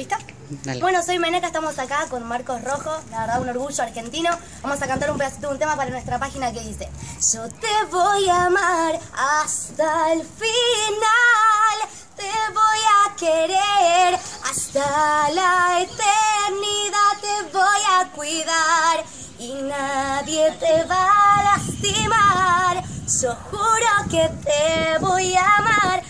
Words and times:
¿Listo? 0.00 0.16
Dale. 0.64 0.80
Bueno, 0.80 1.02
soy 1.02 1.18
Meneca, 1.18 1.48
estamos 1.48 1.78
acá 1.78 2.06
con 2.08 2.26
Marcos 2.26 2.64
Rojo, 2.64 2.90
la 3.10 3.20
verdad 3.20 3.42
un 3.42 3.50
orgullo 3.50 3.82
argentino. 3.82 4.30
Vamos 4.62 4.80
a 4.80 4.86
cantar 4.86 5.10
un 5.10 5.18
pedacito 5.18 5.48
de 5.48 5.52
un 5.52 5.58
tema 5.58 5.76
para 5.76 5.90
nuestra 5.90 6.18
página 6.18 6.50
que 6.52 6.60
dice 6.60 6.88
Yo 7.34 7.46
te 7.50 7.84
voy 7.90 8.26
a 8.30 8.46
amar 8.46 8.98
hasta 9.12 10.14
el 10.14 10.22
final, 10.22 11.76
te 12.16 12.32
voy 12.54 12.80
a 12.96 13.14
querer 13.14 14.18
hasta 14.50 15.28
la 15.32 15.82
eternidad, 15.82 17.20
te 17.20 17.52
voy 17.52 17.82
a 17.92 18.08
cuidar 18.12 19.04
y 19.38 19.52
nadie 19.52 20.50
te 20.52 20.82
va 20.84 21.10
a 21.12 21.42
lastimar. 21.42 22.82
Yo 23.20 23.36
juro 23.50 24.08
que 24.10 24.30
te 24.46 24.98
voy 24.98 25.34
a 25.34 25.56
amar 25.58 26.09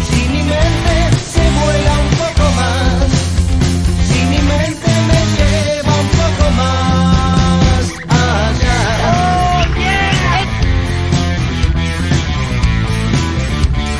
si 0.41 0.47
mi 0.47 0.49
mente 0.49 0.95
se 1.33 1.43
vuela 1.59 1.93
un 2.03 2.09
poco 2.21 2.45
más. 2.59 3.09
Si 4.07 4.19
mi 4.25 4.41
mente 4.41 4.91
me 5.09 5.19
lleva 5.37 5.93
un 6.03 6.09
poco 6.19 6.45
más 6.61 7.83
allá. 8.09 8.79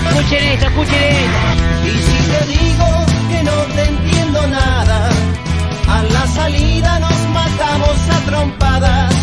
Escuchen 0.09 0.44
esto, 0.47 0.66
escuchen 0.67 1.03
esto. 1.03 1.47
Y 1.86 1.89
si 2.06 2.17
te 2.31 2.42
digo 2.53 2.88
que 3.30 3.39
no 3.44 3.58
te 3.75 3.84
entiendo 3.84 4.39
nada, 4.47 5.00
a 5.89 6.03
la 6.03 6.28
salida 6.28 7.00
nos 7.00 7.19
matamos 7.30 7.97
a 8.09 8.19
trompadas, 8.25 9.14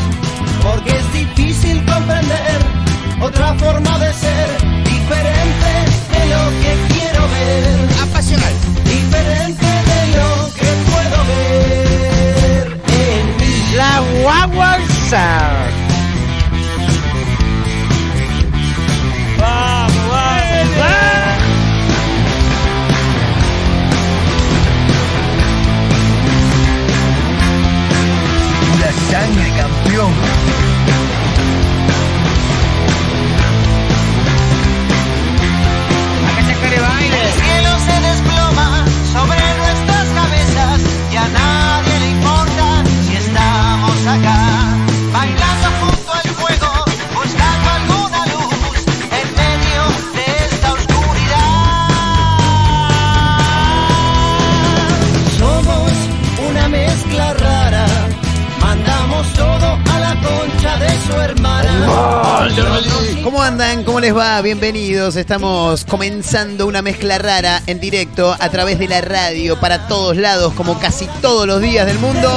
Bienvenidos. 64.48 65.16
Estamos 65.16 65.84
comenzando 65.84 66.66
una 66.66 66.81
mezcla 66.81 67.19
rara 67.19 67.60
en 67.66 67.81
directo 67.81 68.34
a 68.41 68.48
través 68.48 68.78
de 68.78 68.88
la 68.88 69.03
radio 69.03 69.60
para 69.60 69.86
todos 69.88 70.16
lados, 70.16 70.54
como 70.54 70.78
casi 70.78 71.06
todos 71.20 71.47
los 71.47 71.60
días 71.60 71.84
del 71.84 71.98
mundo. 71.98 72.32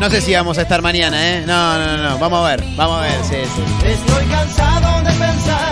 No 0.00 0.08
sé 0.08 0.22
si 0.22 0.32
vamos 0.32 0.56
a 0.56 0.62
estar 0.62 0.80
mañana, 0.80 1.22
¿eh? 1.22 1.44
No, 1.46 1.78
no, 1.78 1.98
no, 1.98 2.02
no. 2.02 2.18
Vamos 2.18 2.46
a 2.46 2.56
ver, 2.56 2.64
vamos 2.76 2.96
a 2.96 3.02
ver, 3.02 3.20
sí, 3.24 3.36
sí. 3.44 3.86
Estoy 3.86 4.24
cansado 4.24 5.02
de 5.02 5.10
pensar 5.10 5.67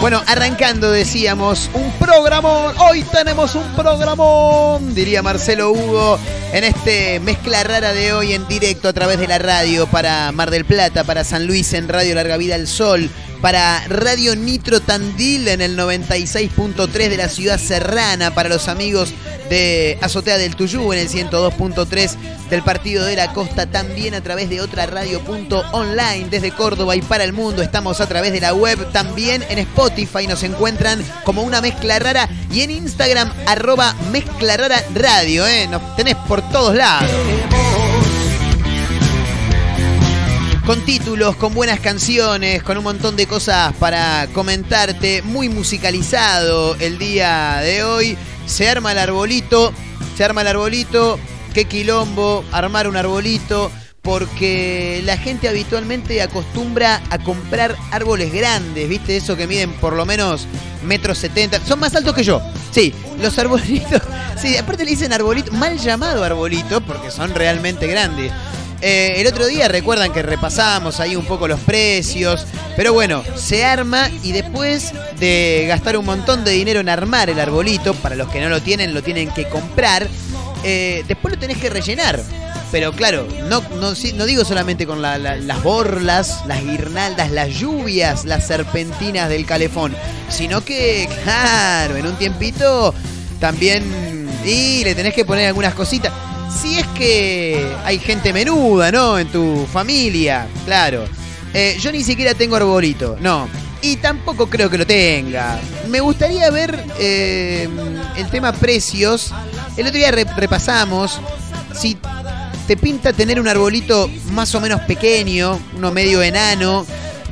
Bueno, 0.00 0.22
arrancando 0.26 0.90
decíamos 0.90 1.68
un 1.74 1.92
programón. 1.98 2.74
Hoy 2.78 3.02
tenemos 3.02 3.54
un 3.54 3.64
programón, 3.74 4.94
diría 4.94 5.22
Marcelo 5.22 5.72
Hugo, 5.72 6.18
en 6.52 6.64
este 6.64 7.20
mezcla 7.20 7.62
rara 7.62 7.92
de 7.92 8.14
hoy 8.14 8.32
en 8.32 8.48
directo 8.48 8.88
a 8.88 8.92
través 8.94 9.18
de 9.18 9.28
la 9.28 9.38
radio 9.38 9.86
para 9.86 10.32
Mar 10.32 10.50
del 10.50 10.64
Plata, 10.64 11.04
para 11.04 11.22
San 11.24 11.46
Luis 11.46 11.74
en 11.74 11.88
Radio 11.88 12.14
Larga 12.14 12.38
Vida 12.38 12.54
al 12.54 12.66
Sol, 12.66 13.10
para 13.40 13.86
Radio 13.88 14.36
Nitro 14.36 14.80
Tandil 14.80 15.48
en 15.48 15.60
el 15.60 15.76
96.3 15.76 17.08
de 17.08 17.16
la 17.16 17.28
ciudad 17.28 17.58
serrana, 17.58 18.34
para 18.34 18.48
los 18.48 18.68
amigos 18.68 19.12
de 19.48 19.98
Azotea 20.00 20.38
del 20.38 20.54
Tuyú 20.54 20.92
en 20.92 21.00
el 21.00 21.08
102.3 21.08 22.16
del 22.50 22.62
Partido 22.62 23.04
de 23.04 23.16
la 23.16 23.32
Costa, 23.32 23.66
también 23.66 24.14
a 24.14 24.20
través 24.20 24.48
de 24.48 24.60
otra 24.60 24.86
radio.online 24.86 26.28
desde 26.30 26.52
Córdoba 26.52 26.96
y 26.96 27.02
para 27.02 27.24
el 27.24 27.32
mundo. 27.32 27.62
Estamos 27.62 28.00
a 28.00 28.06
través 28.06 28.32
de 28.32 28.40
la 28.40 28.54
web, 28.54 28.90
también 28.92 29.44
en 29.48 29.58
Spotify 29.58 30.26
nos 30.26 30.42
encuentran 30.42 31.02
como 31.24 31.42
una 31.42 31.60
mezcla 31.60 31.98
rara 31.98 32.28
y 32.52 32.60
en 32.60 32.70
Instagram 32.70 33.32
arroba 33.46 33.94
mezcla 34.12 34.56
radio, 34.94 35.46
¿eh? 35.46 35.66
Nos 35.68 35.96
tenés 35.96 36.16
por 36.28 36.42
todos 36.50 36.74
lados. 36.74 37.10
Con 40.70 40.82
títulos, 40.82 41.34
con 41.34 41.52
buenas 41.52 41.80
canciones, 41.80 42.62
con 42.62 42.78
un 42.78 42.84
montón 42.84 43.16
de 43.16 43.26
cosas 43.26 43.74
para 43.80 44.28
comentarte. 44.32 45.20
Muy 45.20 45.48
musicalizado 45.48 46.76
el 46.76 46.96
día 46.96 47.56
de 47.56 47.82
hoy. 47.82 48.16
Se 48.46 48.68
arma 48.68 48.92
el 48.92 48.98
arbolito, 48.98 49.72
se 50.16 50.22
arma 50.22 50.42
el 50.42 50.46
arbolito. 50.46 51.18
Qué 51.54 51.64
quilombo 51.64 52.44
armar 52.52 52.86
un 52.86 52.96
arbolito. 52.96 53.72
Porque 54.00 55.02
la 55.04 55.16
gente 55.16 55.48
habitualmente 55.48 56.22
acostumbra 56.22 57.02
a 57.10 57.18
comprar 57.18 57.74
árboles 57.90 58.32
grandes, 58.32 58.88
¿viste? 58.88 59.16
Eso 59.16 59.36
que 59.36 59.48
miden 59.48 59.72
por 59.72 59.94
lo 59.94 60.06
menos 60.06 60.46
metro 60.84 61.16
setenta. 61.16 61.58
Son 61.66 61.80
más 61.80 61.96
altos 61.96 62.14
que 62.14 62.22
yo. 62.22 62.40
Sí, 62.70 62.94
los 63.20 63.36
arbolitos. 63.40 64.00
Sí, 64.40 64.56
aparte 64.56 64.86
le 64.86 64.92
dicen 64.92 65.12
arbolito, 65.12 65.52
mal 65.52 65.76
llamado 65.76 66.24
arbolito, 66.24 66.80
porque 66.80 67.10
son 67.10 67.34
realmente 67.34 67.86
grandes. 67.86 68.32
Eh, 68.82 69.14
el 69.20 69.26
otro 69.26 69.46
día 69.46 69.68
recuerdan 69.68 70.10
que 70.12 70.22
repasamos 70.22 71.00
ahí 71.00 71.14
un 71.14 71.26
poco 71.26 71.46
los 71.46 71.60
precios, 71.60 72.46
pero 72.76 72.92
bueno, 72.94 73.22
se 73.36 73.64
arma 73.64 74.08
y 74.22 74.32
después 74.32 74.92
de 75.18 75.66
gastar 75.68 75.98
un 75.98 76.06
montón 76.06 76.44
de 76.44 76.52
dinero 76.52 76.80
en 76.80 76.88
armar 76.88 77.28
el 77.28 77.38
arbolito, 77.38 77.92
para 77.94 78.14
los 78.16 78.28
que 78.30 78.40
no 78.40 78.48
lo 78.48 78.62
tienen, 78.62 78.94
lo 78.94 79.02
tienen 79.02 79.30
que 79.32 79.46
comprar, 79.48 80.08
eh, 80.64 81.04
después 81.06 81.34
lo 81.34 81.38
tenés 81.40 81.58
que 81.58 81.68
rellenar. 81.68 82.20
Pero 82.72 82.92
claro, 82.92 83.26
no, 83.48 83.62
no, 83.80 83.92
digo 84.26 84.44
solamente 84.44 84.86
con 84.86 85.02
la- 85.02 85.18
la- 85.18 85.36
las 85.36 85.62
borlas, 85.62 86.38
las 86.46 86.62
guirnaldas, 86.64 87.30
las 87.32 87.48
lluvias, 87.50 88.24
las 88.24 88.46
serpentinas 88.46 89.28
del 89.28 89.44
calefón, 89.44 89.94
sino 90.30 90.64
que, 90.64 91.08
claro, 91.24 91.96
en 91.96 92.06
un 92.06 92.14
tiempito 92.16 92.94
también 93.40 94.28
y 94.46 94.84
le 94.84 94.94
tenés 94.94 95.12
que 95.14 95.24
poner 95.24 95.48
algunas 95.48 95.74
cositas. 95.74 96.12
Si 96.52 96.78
es 96.78 96.86
que 96.88 97.66
hay 97.84 97.98
gente 97.98 98.32
menuda, 98.32 98.90
¿no? 98.92 99.18
En 99.18 99.28
tu 99.28 99.66
familia, 99.72 100.46
claro. 100.64 101.04
Eh, 101.54 101.76
yo 101.80 101.90
ni 101.92 102.02
siquiera 102.02 102.34
tengo 102.34 102.56
arbolito, 102.56 103.16
no. 103.20 103.48
Y 103.82 103.96
tampoco 103.96 104.48
creo 104.48 104.68
que 104.68 104.76
lo 104.78 104.86
tenga. 104.86 105.58
Me 105.88 106.00
gustaría 106.00 106.50
ver 106.50 106.84
eh, 106.98 107.68
el 108.16 108.28
tema 108.30 108.52
precios. 108.52 109.32
El 109.76 109.86
otro 109.86 109.96
día 109.98 110.10
re- 110.10 110.26
repasamos 110.36 111.18
si 111.74 111.96
te 112.66 112.76
pinta 112.76 113.12
tener 113.12 113.40
un 113.40 113.48
arbolito 113.48 114.10
más 114.32 114.54
o 114.54 114.60
menos 114.60 114.80
pequeño, 114.82 115.58
uno 115.76 115.90
medio 115.92 116.22
enano. 116.22 116.84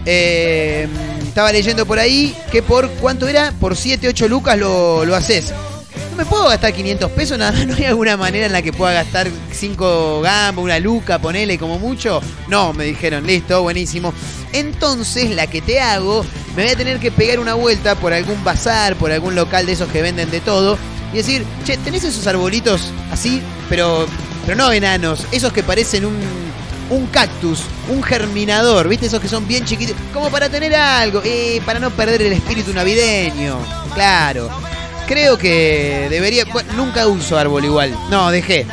Eh, 0.06 0.88
estaba 1.26 1.52
leyendo 1.52 1.84
por 1.84 1.98
ahí 1.98 2.34
que 2.50 2.62
por 2.62 2.88
cuánto 2.92 3.28
era, 3.28 3.52
por 3.60 3.76
7, 3.76 4.08
8 4.08 4.26
lucas 4.28 4.56
lo, 4.56 5.04
lo 5.04 5.14
haces. 5.14 5.52
Me 6.18 6.26
puedo 6.26 6.48
gastar 6.48 6.72
500 6.72 7.12
pesos, 7.12 7.38
nada, 7.38 7.64
no 7.64 7.76
hay 7.76 7.84
alguna 7.84 8.16
manera 8.16 8.46
en 8.46 8.52
la 8.52 8.60
que 8.60 8.72
pueda 8.72 8.92
gastar 8.92 9.28
5 9.52 10.20
gambas, 10.20 10.64
una 10.64 10.80
luca, 10.80 11.20
ponele 11.20 11.56
como 11.58 11.78
mucho. 11.78 12.20
No, 12.48 12.72
me 12.72 12.86
dijeron, 12.86 13.24
listo, 13.24 13.62
buenísimo. 13.62 14.12
Entonces 14.52 15.30
la 15.30 15.46
que 15.46 15.62
te 15.62 15.80
hago, 15.80 16.26
me 16.56 16.64
voy 16.64 16.72
a 16.72 16.76
tener 16.76 16.98
que 16.98 17.12
pegar 17.12 17.38
una 17.38 17.54
vuelta 17.54 17.94
por 17.94 18.12
algún 18.12 18.42
bazar, 18.42 18.96
por 18.96 19.12
algún 19.12 19.36
local 19.36 19.64
de 19.64 19.72
esos 19.74 19.88
que 19.90 20.02
venden 20.02 20.28
de 20.32 20.40
todo. 20.40 20.76
Y 21.12 21.18
decir, 21.18 21.44
che, 21.64 21.76
¿tenés 21.76 22.02
esos 22.02 22.26
arbolitos 22.26 22.92
así? 23.12 23.40
Pero, 23.68 24.04
pero 24.44 24.56
no 24.56 24.72
enanos, 24.72 25.24
esos 25.30 25.52
que 25.52 25.62
parecen 25.62 26.04
un, 26.04 26.18
un 26.90 27.06
cactus, 27.06 27.62
un 27.88 28.02
germinador, 28.02 28.88
¿viste? 28.88 29.06
Esos 29.06 29.20
que 29.20 29.28
son 29.28 29.46
bien 29.46 29.64
chiquitos, 29.64 29.94
como 30.12 30.30
para 30.30 30.48
tener 30.48 30.74
algo, 30.74 31.22
eh, 31.24 31.62
para 31.64 31.78
no 31.78 31.90
perder 31.90 32.22
el 32.22 32.32
espíritu 32.32 32.72
navideño. 32.72 33.56
Claro. 33.94 34.50
Creo 35.08 35.38
que 35.38 36.06
debería. 36.10 36.44
bueno, 36.52 36.70
nunca 36.74 37.06
uso 37.06 37.38
árbol 37.38 37.64
igual. 37.64 37.96
No, 38.10 38.30
dejé. 38.30 38.66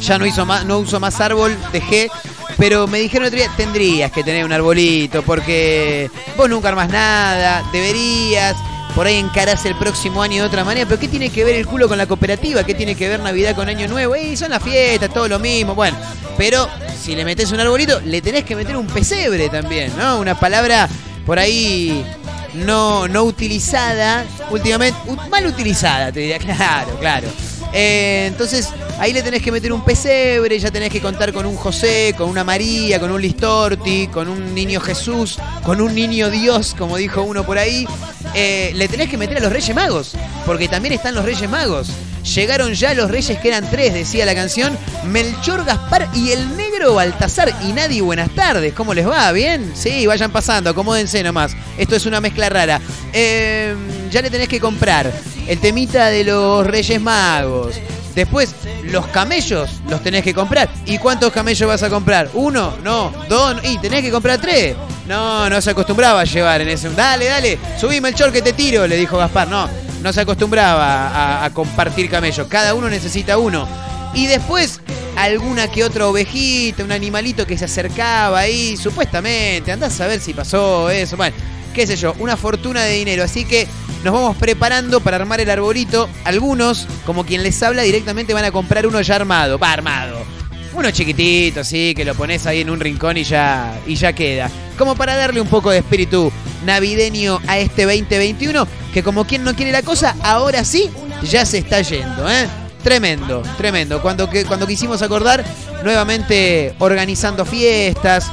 Ya 0.00 0.18
no, 0.18 0.24
hizo 0.24 0.46
más, 0.46 0.64
no 0.64 0.78
uso 0.78 1.00
más 1.00 1.20
árbol, 1.20 1.56
dejé. 1.72 2.08
Pero 2.56 2.86
me 2.86 3.00
dijeron 3.00 3.26
otro 3.26 3.38
día, 3.38 3.50
tendrías 3.56 4.12
que 4.12 4.22
tener 4.22 4.44
un 4.44 4.52
arbolito, 4.52 5.22
porque 5.22 6.08
vos 6.36 6.48
nunca 6.48 6.68
armás 6.68 6.88
nada, 6.90 7.64
deberías. 7.72 8.54
Por 8.94 9.08
ahí 9.08 9.16
encarás 9.16 9.64
el 9.66 9.74
próximo 9.74 10.22
año 10.22 10.42
de 10.42 10.48
otra 10.48 10.62
manera. 10.62 10.86
Pero 10.86 11.00
¿qué 11.00 11.08
tiene 11.08 11.30
que 11.30 11.44
ver 11.44 11.56
el 11.56 11.66
culo 11.66 11.88
con 11.88 11.98
la 11.98 12.06
cooperativa? 12.06 12.62
¿Qué 12.62 12.74
tiene 12.74 12.94
que 12.94 13.08
ver 13.08 13.18
Navidad 13.18 13.56
con 13.56 13.68
Año 13.68 13.88
Nuevo? 13.88 14.14
¡Ey, 14.14 14.36
son 14.36 14.50
las 14.50 14.62
fiestas, 14.62 15.12
todo 15.12 15.26
lo 15.26 15.40
mismo! 15.40 15.74
Bueno, 15.74 15.96
pero 16.38 16.68
si 17.02 17.16
le 17.16 17.24
metes 17.24 17.50
un 17.50 17.58
arbolito, 17.58 18.00
le 18.00 18.22
tenés 18.22 18.44
que 18.44 18.54
meter 18.54 18.76
un 18.76 18.86
pesebre 18.86 19.48
también, 19.48 19.92
¿no? 19.98 20.20
Una 20.20 20.38
palabra 20.38 20.88
por 21.26 21.40
ahí 21.40 22.06
no, 22.54 23.08
no 23.08 23.24
utilizada 23.24 24.24
últimamente, 24.50 24.98
mal 25.30 25.46
utilizada, 25.46 26.12
te 26.12 26.20
diría, 26.20 26.38
claro, 26.56 26.98
claro. 26.98 27.28
Eh, 27.72 28.26
entonces 28.28 28.68
ahí 28.98 29.12
le 29.12 29.22
tenés 29.22 29.42
que 29.42 29.50
meter 29.50 29.72
un 29.72 29.84
pesebre, 29.84 30.58
ya 30.58 30.70
tenés 30.70 30.90
que 30.90 31.00
contar 31.00 31.32
con 31.32 31.44
un 31.44 31.56
José, 31.56 32.14
con 32.16 32.28
una 32.28 32.44
María, 32.44 33.00
con 33.00 33.10
un 33.10 33.20
Listorti, 33.20 34.06
con 34.06 34.28
un 34.28 34.54
niño 34.54 34.80
Jesús, 34.80 35.38
con 35.64 35.80
un 35.80 35.94
niño 35.94 36.30
Dios, 36.30 36.74
como 36.78 36.96
dijo 36.96 37.22
uno 37.22 37.44
por 37.44 37.58
ahí. 37.58 37.86
Eh, 38.34 38.72
le 38.74 38.88
tenés 38.88 39.08
que 39.08 39.16
meter 39.16 39.38
a 39.38 39.40
los 39.40 39.52
Reyes 39.52 39.74
Magos, 39.74 40.12
porque 40.46 40.68
también 40.68 40.94
están 40.94 41.14
los 41.14 41.24
Reyes 41.24 41.50
Magos. 41.50 41.88
Llegaron 42.24 42.72
ya 42.72 42.94
los 42.94 43.10
reyes 43.10 43.38
que 43.38 43.48
eran 43.48 43.68
tres, 43.70 43.92
decía 43.92 44.24
la 44.24 44.34
canción, 44.34 44.76
Melchor, 45.04 45.64
Gaspar 45.64 46.08
y 46.14 46.30
el 46.30 46.56
negro 46.56 46.94
Baltasar. 46.94 47.54
Y 47.62 47.72
nadie, 47.72 48.00
buenas 48.00 48.30
tardes, 48.30 48.72
¿cómo 48.72 48.94
les 48.94 49.06
va? 49.06 49.30
¿Bien? 49.32 49.72
Sí, 49.74 50.06
vayan 50.06 50.32
pasando, 50.32 50.70
acomódense 50.70 51.22
nomás. 51.22 51.54
Esto 51.76 51.96
es 51.96 52.06
una 52.06 52.20
mezcla 52.20 52.48
rara. 52.48 52.80
Eh, 53.12 53.74
ya 54.10 54.22
le 54.22 54.30
tenés 54.30 54.48
que 54.48 54.58
comprar 54.58 55.12
el 55.46 55.58
temita 55.60 56.06
de 56.06 56.24
los 56.24 56.66
Reyes 56.66 57.00
Magos. 57.00 57.76
Después, 58.14 58.54
los 58.84 59.06
camellos 59.08 59.70
los 59.88 60.02
tenés 60.02 60.22
que 60.22 60.32
comprar. 60.32 60.70
¿Y 60.86 60.98
cuántos 60.98 61.32
camellos 61.32 61.68
vas 61.68 61.82
a 61.82 61.90
comprar? 61.90 62.30
¿Uno? 62.32 62.74
No. 62.82 63.12
¿Dos? 63.28 63.56
Y 63.64 63.76
tenés 63.78 64.02
que 64.02 64.10
comprar 64.10 64.40
tres. 64.40 64.76
No, 65.06 65.50
no 65.50 65.60
se 65.60 65.70
acostumbraba 65.70 66.20
a 66.20 66.24
llevar 66.24 66.62
en 66.62 66.68
ese. 66.68 66.88
Dale, 66.90 67.26
dale, 67.26 67.58
subí 67.78 68.00
Melchor 68.00 68.32
que 68.32 68.40
te 68.40 68.52
tiro, 68.52 68.86
le 68.86 68.96
dijo 68.96 69.18
Gaspar. 69.18 69.48
No, 69.48 69.68
no 70.04 70.12
se 70.12 70.20
acostumbraba 70.20 71.42
a, 71.42 71.50
compartir 71.54 72.10
camellos. 72.10 72.46
Cada 72.46 72.74
uno 72.74 72.90
necesita 72.90 73.38
uno. 73.38 73.66
Y 74.12 74.26
después, 74.26 74.82
alguna 75.16 75.68
que 75.68 75.82
otra 75.82 76.06
ovejita, 76.06 76.84
un 76.84 76.92
animalito 76.92 77.46
que 77.46 77.56
se 77.56 77.64
acercaba 77.64 78.38
ahí, 78.38 78.76
supuestamente. 78.76 79.72
Andás 79.72 79.98
a 80.02 80.06
ver 80.06 80.20
si 80.20 80.34
pasó 80.34 80.90
eso. 80.90 81.16
Bueno, 81.16 81.34
qué 81.72 81.86
sé 81.86 81.96
yo, 81.96 82.14
una 82.18 82.36
fortuna 82.36 82.82
de 82.82 82.92
dinero. 82.92 83.24
Así 83.24 83.46
que 83.46 83.66
nos 84.04 84.12
vamos 84.12 84.36
preparando 84.36 85.00
para 85.00 85.16
armar 85.16 85.40
el 85.40 85.48
arbolito. 85.48 86.06
Algunos, 86.24 86.86
como 87.06 87.24
quien 87.24 87.42
les 87.42 87.62
habla, 87.62 87.80
directamente 87.80 88.34
van 88.34 88.44
a 88.44 88.52
comprar 88.52 88.86
uno 88.86 89.00
ya 89.00 89.16
armado. 89.16 89.58
Va 89.58 89.72
armado. 89.72 90.33
Uno 90.74 90.90
chiquitito, 90.90 91.60
así, 91.60 91.94
que 91.94 92.04
lo 92.04 92.14
pones 92.14 92.46
ahí 92.46 92.60
en 92.60 92.70
un 92.70 92.80
rincón 92.80 93.16
y 93.16 93.24
ya, 93.24 93.80
y 93.86 93.94
ya 93.94 94.12
queda. 94.12 94.50
Como 94.76 94.96
para 94.96 95.16
darle 95.16 95.40
un 95.40 95.48
poco 95.48 95.70
de 95.70 95.78
espíritu 95.78 96.32
navideño 96.64 97.40
a 97.46 97.58
este 97.58 97.84
2021, 97.84 98.66
que 98.92 99.02
como 99.02 99.24
quien 99.24 99.44
no 99.44 99.54
quiere 99.54 99.70
la 99.70 99.82
cosa, 99.82 100.16
ahora 100.22 100.64
sí, 100.64 100.90
ya 101.22 101.46
se 101.46 101.58
está 101.58 101.80
yendo, 101.82 102.28
¿eh? 102.30 102.48
Tremendo, 102.82 103.42
tremendo. 103.56 104.02
Cuando, 104.02 104.28
que, 104.28 104.44
cuando 104.44 104.66
quisimos 104.66 105.00
acordar, 105.00 105.44
nuevamente 105.82 106.74
organizando 106.78 107.44
fiestas, 107.44 108.30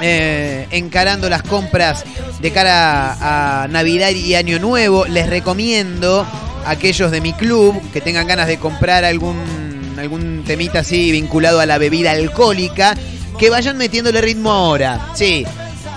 eh, 0.00 0.66
encarando 0.70 1.28
las 1.28 1.42
compras 1.42 2.04
de 2.40 2.50
cara 2.50 3.62
a 3.62 3.68
Navidad 3.68 4.10
y 4.10 4.34
Año 4.34 4.58
Nuevo. 4.58 5.06
Les 5.06 5.28
recomiendo 5.28 6.26
a 6.64 6.70
aquellos 6.70 7.10
de 7.10 7.20
mi 7.20 7.32
club 7.32 7.80
que 7.92 8.00
tengan 8.00 8.26
ganas 8.26 8.46
de 8.46 8.58
comprar 8.58 9.04
algún, 9.04 9.63
algún 9.98 10.44
temita 10.46 10.80
así 10.80 11.10
vinculado 11.12 11.60
a 11.60 11.66
la 11.66 11.78
bebida 11.78 12.12
alcohólica, 12.12 12.96
que 13.38 13.50
vayan 13.50 13.76
metiéndole 13.76 14.20
ritmo 14.20 14.52
ahora. 14.52 15.10
Sí. 15.14 15.46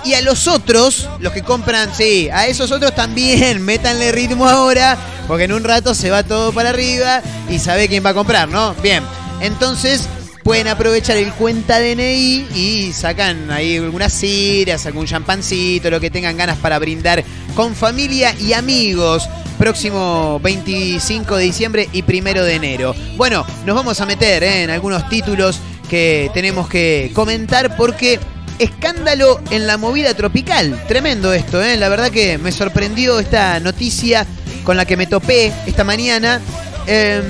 Y 0.04 0.14
a 0.14 0.22
los 0.22 0.46
otros, 0.46 1.08
los 1.20 1.32
que 1.32 1.42
compran, 1.42 1.94
sí, 1.94 2.28
a 2.32 2.46
esos 2.46 2.70
otros 2.70 2.94
también, 2.94 3.62
métanle 3.64 4.12
ritmo 4.12 4.48
ahora, 4.48 4.96
porque 5.26 5.44
en 5.44 5.52
un 5.52 5.64
rato 5.64 5.94
se 5.94 6.10
va 6.10 6.22
todo 6.22 6.52
para 6.52 6.70
arriba 6.70 7.22
y 7.50 7.58
sabe 7.58 7.88
quién 7.88 8.04
va 8.04 8.10
a 8.10 8.14
comprar, 8.14 8.48
¿no? 8.48 8.74
Bien, 8.82 9.02
entonces 9.40 10.08
pueden 10.48 10.68
aprovechar 10.68 11.18
el 11.18 11.30
cuenta 11.34 11.78
DNI 11.78 12.46
y 12.54 12.92
sacan 12.94 13.50
ahí 13.50 13.76
algunas 13.76 14.14
ciras, 14.14 14.86
algún 14.86 15.06
champancito, 15.06 15.90
lo 15.90 16.00
que 16.00 16.10
tengan 16.10 16.38
ganas 16.38 16.56
para 16.56 16.78
brindar 16.78 17.22
con 17.54 17.74
familia 17.74 18.34
y 18.40 18.54
amigos. 18.54 19.28
Próximo 19.58 20.38
25 20.40 21.36
de 21.36 21.44
diciembre 21.44 21.88
y 21.92 22.02
primero 22.02 22.44
de 22.44 22.54
enero. 22.54 22.94
Bueno, 23.16 23.44
nos 23.66 23.74
vamos 23.74 24.00
a 24.00 24.06
meter 24.06 24.44
¿eh? 24.44 24.62
en 24.62 24.70
algunos 24.70 25.08
títulos 25.08 25.58
que 25.90 26.30
tenemos 26.32 26.68
que 26.68 27.10
comentar 27.12 27.76
porque 27.76 28.20
escándalo 28.60 29.40
en 29.50 29.66
la 29.66 29.76
movida 29.76 30.14
tropical. 30.14 30.80
Tremendo 30.86 31.32
esto, 31.32 31.62
¿eh? 31.62 31.76
la 31.76 31.88
verdad 31.88 32.10
que 32.10 32.38
me 32.38 32.52
sorprendió 32.52 33.18
esta 33.18 33.58
noticia 33.58 34.26
con 34.62 34.76
la 34.76 34.84
que 34.84 34.96
me 34.96 35.06
topé 35.06 35.52
esta 35.66 35.82
mañana. 35.82 36.40
Em, 36.86 37.24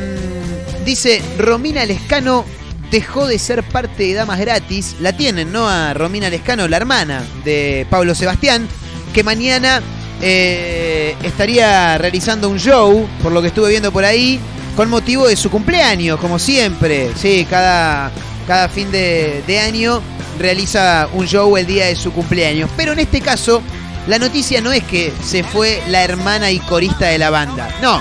dice, 0.85 1.23
Romina 1.38 1.87
Lescano 1.87 2.45
dejó 2.91 3.26
de 3.26 3.38
ser 3.38 3.62
parte 3.62 4.05
de 4.05 4.14
Damas 4.14 4.38
Gratis. 4.38 4.97
La 5.00 5.17
tienen, 5.17 5.50
¿no? 5.50 5.69
A 5.69 5.95
Romina 5.95 6.29
Lescano, 6.29 6.69
la 6.69 6.76
hermana 6.76 7.25
de 7.45 7.87
Pablo 7.88 8.14
Sebastián, 8.14 8.69
que 9.14 9.23
mañana 9.23 9.83
eh, 10.21 11.17
estaría 11.23 11.99
realizando 11.99 12.49
un 12.49 12.59
show, 12.59 13.09
por 13.23 13.33
lo 13.33 13.41
que 13.41 13.49
estuve 13.49 13.71
viendo 13.71 13.93
por 13.93 14.05
ahí, 14.05 14.41
con 14.77 14.89
motivo 14.91 15.27
de 15.27 15.37
su 15.37 15.51
cumpleaños, 15.51 16.21
como 16.21 16.39
siempre. 16.39 17.11
Sí, 17.17 17.47
cada, 17.49 18.11
cada 18.47 18.69
fin 18.69 18.91
de, 18.91 19.43
de 19.47 19.59
año 19.61 20.01
realiza 20.39 21.09
un 21.13 21.27
show 21.27 21.57
el 21.57 21.67
día 21.67 21.87
de 21.87 21.97
su 21.97 22.13
cumpleaños. 22.13 22.71
Pero 22.77 22.93
en 22.93 23.01
este 23.01 23.21
caso, 23.21 23.63
la 24.07 24.19
noticia 24.19 24.61
no 24.61 24.73
es 24.73 24.85
que 24.85 25.13
se 25.23 25.43
fue 25.43 25.83
la 25.89 26.03
hermana 26.05 26.51
y 26.51 26.59
corista 26.61 27.07
de 27.07 27.19
la 27.19 27.31
banda. 27.31 27.69
No, 27.83 28.01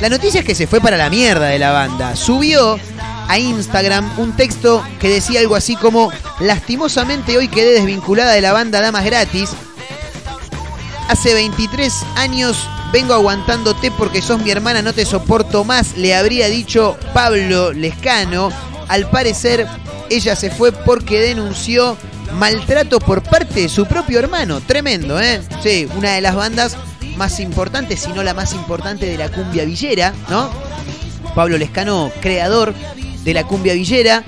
la 0.00 0.08
noticia 0.08 0.40
es 0.40 0.46
que 0.46 0.54
se 0.54 0.66
fue 0.66 0.80
para 0.80 0.96
la 0.96 1.10
mierda 1.10 1.46
de 1.46 1.58
la 1.58 1.72
banda. 1.72 2.16
Subió 2.16 2.78
a 3.28 3.38
Instagram 3.38 4.18
un 4.18 4.32
texto 4.32 4.82
que 4.98 5.08
decía 5.08 5.40
algo 5.40 5.54
así 5.54 5.76
como, 5.76 6.10
lastimosamente 6.40 7.36
hoy 7.36 7.48
quedé 7.48 7.74
desvinculada 7.74 8.32
de 8.32 8.40
la 8.40 8.52
banda 8.52 8.80
Damas 8.80 9.04
Gratis. 9.04 9.50
Hace 11.10 11.34
23 11.34 11.92
años 12.14 12.68
vengo 12.92 13.14
aguantándote 13.14 13.90
porque 13.90 14.22
sos 14.22 14.40
mi 14.40 14.52
hermana, 14.52 14.80
no 14.80 14.92
te 14.92 15.04
soporto 15.04 15.64
más, 15.64 15.96
le 15.96 16.14
habría 16.14 16.46
dicho 16.46 16.96
Pablo 17.12 17.72
Lescano. 17.72 18.52
Al 18.86 19.10
parecer, 19.10 19.66
ella 20.08 20.36
se 20.36 20.52
fue 20.52 20.70
porque 20.70 21.20
denunció 21.20 21.96
maltrato 22.34 23.00
por 23.00 23.24
parte 23.24 23.62
de 23.62 23.68
su 23.68 23.86
propio 23.86 24.20
hermano. 24.20 24.60
Tremendo, 24.60 25.20
¿eh? 25.20 25.40
Sí, 25.64 25.88
una 25.96 26.12
de 26.12 26.20
las 26.20 26.36
bandas 26.36 26.76
más 27.16 27.40
importantes, 27.40 27.98
si 27.98 28.12
no 28.12 28.22
la 28.22 28.32
más 28.32 28.52
importante 28.52 29.06
de 29.06 29.18
la 29.18 29.30
cumbia 29.30 29.64
villera, 29.64 30.14
¿no? 30.28 30.48
Pablo 31.34 31.58
Lescano, 31.58 32.12
creador 32.20 32.72
de 33.24 33.34
la 33.34 33.48
cumbia 33.48 33.74
villera. 33.74 34.22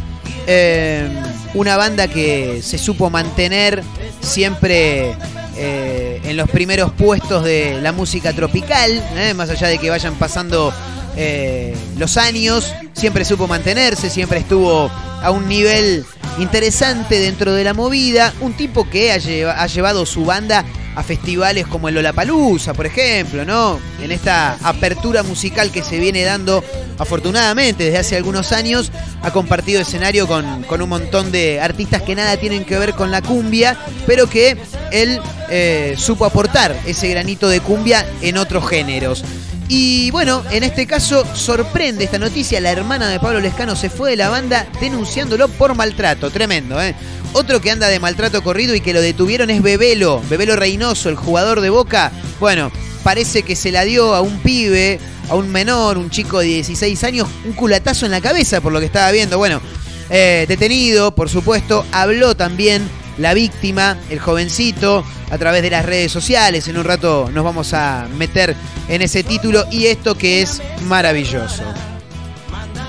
Eh, 0.48 1.08
una 1.54 1.76
banda 1.76 2.08
que 2.08 2.60
se 2.60 2.76
supo 2.76 3.08
mantener 3.08 3.84
siempre 4.20 5.14
eh, 5.56 5.91
en 6.24 6.36
los 6.36 6.48
primeros 6.50 6.92
puestos 6.92 7.44
de 7.44 7.80
la 7.82 7.92
música 7.92 8.32
tropical, 8.32 8.90
¿eh? 9.16 9.34
más 9.34 9.50
allá 9.50 9.68
de 9.68 9.78
que 9.78 9.90
vayan 9.90 10.14
pasando 10.14 10.72
eh, 11.16 11.76
los 11.98 12.16
años, 12.16 12.72
siempre 12.92 13.24
supo 13.24 13.46
mantenerse, 13.48 14.08
siempre 14.08 14.38
estuvo 14.38 14.90
a 15.22 15.30
un 15.30 15.48
nivel 15.48 16.04
interesante 16.38 17.18
dentro 17.18 17.52
de 17.52 17.64
la 17.64 17.74
movida, 17.74 18.32
un 18.40 18.54
tipo 18.54 18.88
que 18.88 19.12
ha, 19.12 19.18
lleva- 19.18 19.60
ha 19.62 19.66
llevado 19.66 20.06
su 20.06 20.24
banda 20.24 20.64
a 20.94 21.02
festivales 21.02 21.66
como 21.66 21.88
el 21.88 21.94
Lollapalooza, 21.94 22.74
por 22.74 22.86
ejemplo, 22.86 23.44
¿no? 23.44 23.80
En 24.02 24.12
esta 24.12 24.58
apertura 24.62 25.22
musical 25.22 25.70
que 25.70 25.82
se 25.82 25.98
viene 25.98 26.22
dando 26.22 26.62
afortunadamente 26.98 27.84
desde 27.84 27.98
hace 27.98 28.16
algunos 28.16 28.52
años, 28.52 28.92
ha 29.22 29.30
compartido 29.30 29.80
escenario 29.80 30.26
con, 30.26 30.62
con 30.64 30.82
un 30.82 30.88
montón 30.88 31.32
de 31.32 31.60
artistas 31.60 32.02
que 32.02 32.14
nada 32.14 32.36
tienen 32.36 32.64
que 32.64 32.78
ver 32.78 32.94
con 32.94 33.10
la 33.10 33.22
cumbia, 33.22 33.76
pero 34.06 34.28
que 34.28 34.56
él 34.90 35.20
eh, 35.50 35.94
supo 35.96 36.24
aportar 36.24 36.76
ese 36.86 37.08
granito 37.08 37.48
de 37.48 37.60
cumbia 37.60 38.06
en 38.20 38.36
otros 38.36 38.68
géneros. 38.68 39.24
Y 39.68 40.10
bueno, 40.10 40.42
en 40.50 40.64
este 40.64 40.86
caso 40.86 41.24
sorprende 41.34 42.04
esta 42.04 42.18
noticia. 42.18 42.60
La 42.60 42.70
hermana 42.70 43.08
de 43.08 43.18
Pablo 43.18 43.40
Lescano 43.40 43.74
se 43.74 43.88
fue 43.88 44.10
de 44.10 44.16
la 44.16 44.28
banda 44.28 44.66
denunciándolo 44.80 45.48
por 45.48 45.74
maltrato. 45.74 46.30
Tremendo, 46.30 46.80
¿eh? 46.82 46.94
Otro 47.34 47.60
que 47.60 47.70
anda 47.70 47.88
de 47.88 47.98
maltrato 47.98 48.42
corrido 48.42 48.74
y 48.74 48.80
que 48.80 48.92
lo 48.92 49.00
detuvieron 49.00 49.48
es 49.48 49.62
Bebelo. 49.62 50.22
Bebelo 50.28 50.54
Reynoso, 50.54 51.08
el 51.08 51.16
jugador 51.16 51.60
de 51.60 51.70
Boca. 51.70 52.12
Bueno, 52.38 52.70
parece 53.02 53.42
que 53.42 53.56
se 53.56 53.72
la 53.72 53.84
dio 53.84 54.14
a 54.14 54.20
un 54.20 54.38
pibe, 54.40 55.00
a 55.30 55.34
un 55.34 55.50
menor, 55.50 55.96
un 55.96 56.10
chico 56.10 56.40
de 56.40 56.46
16 56.46 57.04
años, 57.04 57.28
un 57.44 57.52
culatazo 57.54 58.04
en 58.04 58.12
la 58.12 58.20
cabeza 58.20 58.60
por 58.60 58.72
lo 58.72 58.80
que 58.80 58.86
estaba 58.86 59.10
viendo. 59.10 59.38
Bueno, 59.38 59.62
eh, 60.10 60.44
detenido, 60.46 61.14
por 61.14 61.30
supuesto. 61.30 61.86
Habló 61.90 62.36
también 62.36 62.86
la 63.16 63.32
víctima, 63.32 63.96
el 64.10 64.18
jovencito, 64.18 65.04
a 65.30 65.38
través 65.38 65.62
de 65.62 65.70
las 65.70 65.86
redes 65.86 66.12
sociales. 66.12 66.68
En 66.68 66.76
un 66.76 66.84
rato 66.84 67.30
nos 67.32 67.44
vamos 67.44 67.72
a 67.72 68.08
meter 68.18 68.54
en 68.88 69.00
ese 69.00 69.24
título 69.24 69.64
y 69.70 69.86
esto 69.86 70.14
que 70.14 70.42
es 70.42 70.60
maravilloso. 70.82 71.62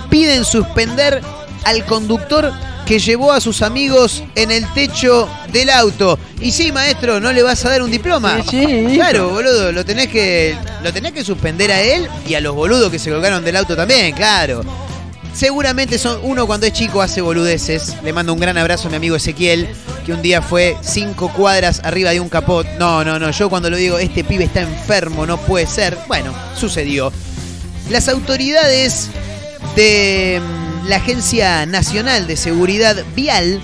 Piden 0.10 0.44
suspender 0.44 1.22
al 1.64 1.86
conductor 1.86 2.52
que 2.86 3.00
llevó 3.00 3.32
a 3.32 3.40
sus 3.40 3.62
amigos 3.62 4.24
en 4.36 4.52
el 4.52 4.72
techo 4.74 5.30
del 5.52 5.70
auto. 5.70 6.20
Y 6.40 6.52
sí, 6.52 6.72
maestro, 6.72 7.20
no 7.20 7.32
le 7.32 7.44
vas 7.44 7.64
a 7.66 7.70
dar 7.70 7.82
un 7.82 7.92
diploma. 7.92 8.40
claro, 8.94 9.30
boludo, 9.30 9.72
lo 9.72 9.86
tenés 9.86 10.08
que 10.08 10.56
lo 10.84 10.92
tenés 10.92 11.14
que 11.14 11.24
suspender 11.24 11.72
a 11.72 11.82
él 11.82 12.08
y 12.28 12.34
a 12.34 12.42
los 12.42 12.56
boludos 12.56 12.92
que 12.92 13.00
se 13.00 13.10
colgaron 13.10 13.44
del 13.44 13.56
auto 13.56 13.76
también, 13.76 14.14
claro. 14.14 14.64
Seguramente 15.34 15.98
son 15.98 16.20
uno 16.22 16.46
cuando 16.46 16.68
es 16.68 16.74
chico 16.74 17.02
hace 17.02 17.22
boludeces. 17.22 17.96
Le 18.04 18.14
mando 18.14 18.34
un 18.34 18.40
gran 18.40 18.58
abrazo 18.58 18.88
a 18.88 18.92
mi 18.92 18.98
amigo 18.98 19.16
Ezequiel, 19.16 19.68
que 20.06 20.14
un 20.14 20.22
día 20.22 20.44
fue 20.44 20.78
cinco 20.82 21.32
cuadras 21.34 21.82
arriba 21.84 22.12
de 22.12 22.20
un 22.20 22.30
capot. 22.30 22.68
No, 22.78 23.04
no, 23.04 23.18
no. 23.18 23.32
Yo 23.32 23.50
cuando 23.50 23.70
lo 23.72 23.78
digo, 23.78 23.98
este 23.98 24.24
pibe 24.24 24.44
está 24.44 24.62
enfermo, 24.62 25.26
no 25.26 25.38
puede 25.38 25.66
ser. 25.66 25.98
Bueno, 26.08 26.34
sucedió. 26.56 27.12
Las 27.90 28.10
autoridades 28.10 29.10
de 29.76 30.40
la 30.88 30.98
Agencia 30.98 31.66
Nacional 31.66 32.28
de 32.28 32.36
Seguridad 32.36 33.04
Vial 33.16 33.62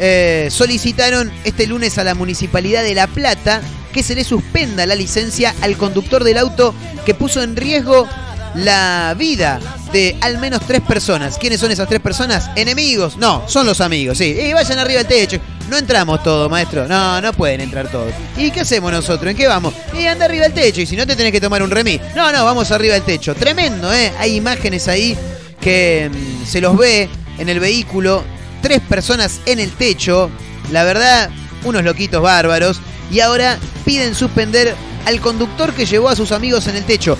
eh, 0.00 0.48
solicitaron 0.50 1.30
este 1.44 1.66
lunes 1.66 1.98
a 1.98 2.04
la 2.04 2.14
Municipalidad 2.14 2.82
de 2.82 2.94
La 2.94 3.06
Plata 3.06 3.60
que 3.92 4.02
se 4.02 4.14
le 4.14 4.24
suspenda 4.24 4.86
la 4.86 4.94
licencia 4.94 5.54
al 5.60 5.76
conductor 5.76 6.24
del 6.24 6.38
auto 6.38 6.74
que 7.04 7.14
puso 7.14 7.42
en 7.42 7.56
riesgo 7.56 8.06
la 8.54 9.14
vida 9.16 9.60
de 9.92 10.16
al 10.20 10.38
menos 10.38 10.62
tres 10.66 10.80
personas. 10.80 11.38
¿Quiénes 11.38 11.60
son 11.60 11.70
esas 11.70 11.88
tres 11.88 12.00
personas? 12.00 12.50
¿Enemigos? 12.56 13.16
No, 13.16 13.48
son 13.48 13.66
los 13.66 13.80
amigos, 13.80 14.18
sí. 14.18 14.36
Y 14.38 14.52
vayan 14.52 14.78
arriba 14.78 15.02
del 15.02 15.06
techo. 15.06 15.40
No 15.70 15.76
entramos 15.76 16.22
todos, 16.22 16.50
maestro. 16.50 16.86
No, 16.86 17.20
no 17.20 17.32
pueden 17.32 17.60
entrar 17.60 17.90
todos. 17.90 18.12
¿Y 18.36 18.50
qué 18.50 18.60
hacemos 18.60 18.90
nosotros? 18.90 19.30
¿En 19.30 19.36
qué 19.36 19.46
vamos? 19.46 19.74
Y 19.94 20.06
anda 20.06 20.24
arriba 20.24 20.44
del 20.44 20.54
techo. 20.54 20.80
Y 20.80 20.86
si 20.86 20.96
no, 20.96 21.06
te 21.06 21.14
tenés 21.14 21.32
que 21.32 21.40
tomar 21.40 21.62
un 21.62 21.70
remis. 21.70 22.00
No, 22.16 22.32
no, 22.32 22.44
vamos 22.44 22.70
arriba 22.70 22.94
del 22.94 23.02
techo. 23.02 23.34
Tremendo, 23.34 23.92
¿eh? 23.92 24.12
Hay 24.18 24.34
imágenes 24.36 24.88
ahí 24.88 25.16
que 25.60 26.10
mm, 26.12 26.46
se 26.46 26.60
los 26.60 26.76
ve 26.76 27.08
en 27.38 27.48
el 27.48 27.60
vehículo. 27.60 28.24
Tres 28.62 28.80
personas 28.80 29.40
en 29.46 29.60
el 29.60 29.70
techo. 29.72 30.30
La 30.72 30.84
verdad, 30.84 31.30
unos 31.64 31.84
loquitos 31.84 32.22
bárbaros. 32.22 32.80
Y 33.10 33.20
ahora 33.20 33.58
piden 33.84 34.14
suspender 34.14 34.74
al 35.06 35.20
conductor 35.20 35.72
que 35.72 35.86
llevó 35.86 36.08
a 36.08 36.16
sus 36.16 36.32
amigos 36.32 36.66
en 36.66 36.76
el 36.76 36.84
techo 36.84 37.16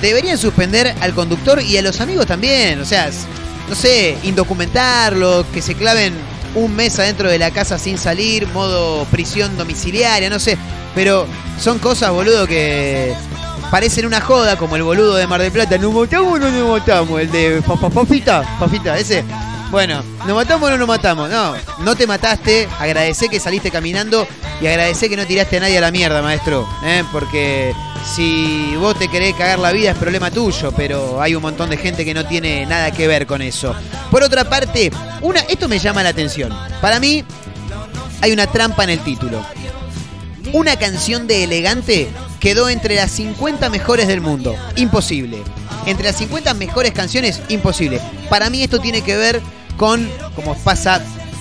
deberían 0.00 0.38
suspender 0.38 0.94
al 1.00 1.14
conductor 1.14 1.62
y 1.62 1.76
a 1.76 1.82
los 1.82 2.00
amigos 2.00 2.26
también. 2.26 2.80
O 2.80 2.84
sea, 2.84 3.10
no 3.68 3.74
sé, 3.74 4.16
indocumentarlo, 4.22 5.44
que 5.52 5.62
se 5.62 5.74
claven 5.74 6.14
un 6.54 6.74
mes 6.74 6.98
adentro 6.98 7.30
de 7.30 7.38
la 7.38 7.50
casa 7.50 7.78
sin 7.78 7.98
salir, 7.98 8.46
modo 8.48 9.04
prisión 9.06 9.56
domiciliaria, 9.56 10.30
no 10.30 10.38
sé. 10.38 10.56
Pero 10.94 11.26
son 11.60 11.78
cosas, 11.78 12.10
boludo, 12.10 12.46
que 12.46 13.14
parecen 13.70 14.06
una 14.06 14.20
joda, 14.20 14.56
como 14.56 14.76
el 14.76 14.82
boludo 14.82 15.14
de 15.14 15.26
Mar 15.26 15.40
del 15.40 15.52
Plata. 15.52 15.78
¿No 15.78 15.92
matamos 15.92 16.34
o 16.34 16.38
no 16.38 16.50
nos 16.50 16.80
matamos? 16.80 17.20
El 17.20 17.30
de 17.30 17.62
Papita, 17.94 18.56
Papita, 18.58 18.98
ese. 18.98 19.24
Bueno, 19.70 20.02
¿nos 20.26 20.34
matamos 20.34 20.68
o 20.68 20.72
no 20.72 20.78
nos 20.78 20.88
matamos? 20.88 21.30
No, 21.30 21.54
no 21.78 21.94
te 21.94 22.06
mataste, 22.06 22.68
agradecé 22.80 23.28
que 23.28 23.38
saliste 23.38 23.70
caminando 23.70 24.26
y 24.60 24.66
agradecé 24.66 25.08
que 25.08 25.16
no 25.16 25.24
tiraste 25.24 25.58
a 25.58 25.60
nadie 25.60 25.78
a 25.78 25.80
la 25.80 25.92
mierda, 25.92 26.20
maestro. 26.22 26.68
¿eh? 26.84 27.04
Porque 27.12 27.72
si 28.04 28.74
vos 28.76 28.98
te 28.98 29.06
querés 29.06 29.34
cagar 29.36 29.60
la 29.60 29.70
vida 29.70 29.92
es 29.92 29.96
problema 29.96 30.32
tuyo, 30.32 30.72
pero 30.72 31.22
hay 31.22 31.36
un 31.36 31.42
montón 31.42 31.70
de 31.70 31.76
gente 31.76 32.04
que 32.04 32.14
no 32.14 32.26
tiene 32.26 32.66
nada 32.66 32.90
que 32.90 33.06
ver 33.06 33.26
con 33.26 33.42
eso. 33.42 33.72
Por 34.10 34.24
otra 34.24 34.44
parte, 34.44 34.90
una, 35.20 35.38
esto 35.40 35.68
me 35.68 35.78
llama 35.78 36.02
la 36.02 36.08
atención. 36.08 36.52
Para 36.80 36.98
mí, 36.98 37.24
hay 38.20 38.32
una 38.32 38.48
trampa 38.48 38.82
en 38.82 38.90
el 38.90 39.00
título. 39.00 39.40
Una 40.52 40.74
canción 40.76 41.28
de 41.28 41.44
elegante 41.44 42.10
quedó 42.40 42.68
entre 42.68 42.96
las 42.96 43.12
50 43.12 43.68
mejores 43.70 44.08
del 44.08 44.20
mundo. 44.20 44.56
Imposible. 44.76 45.42
Entre 45.86 46.06
las 46.06 46.16
50 46.16 46.54
mejores 46.54 46.92
canciones, 46.92 47.40
imposible. 47.48 48.00
Para 48.28 48.50
mí 48.50 48.62
esto 48.62 48.80
tiene 48.80 49.02
que 49.02 49.16
ver 49.16 49.40
con, 49.76 50.10
como 50.34 50.56
pasa 50.56 51.00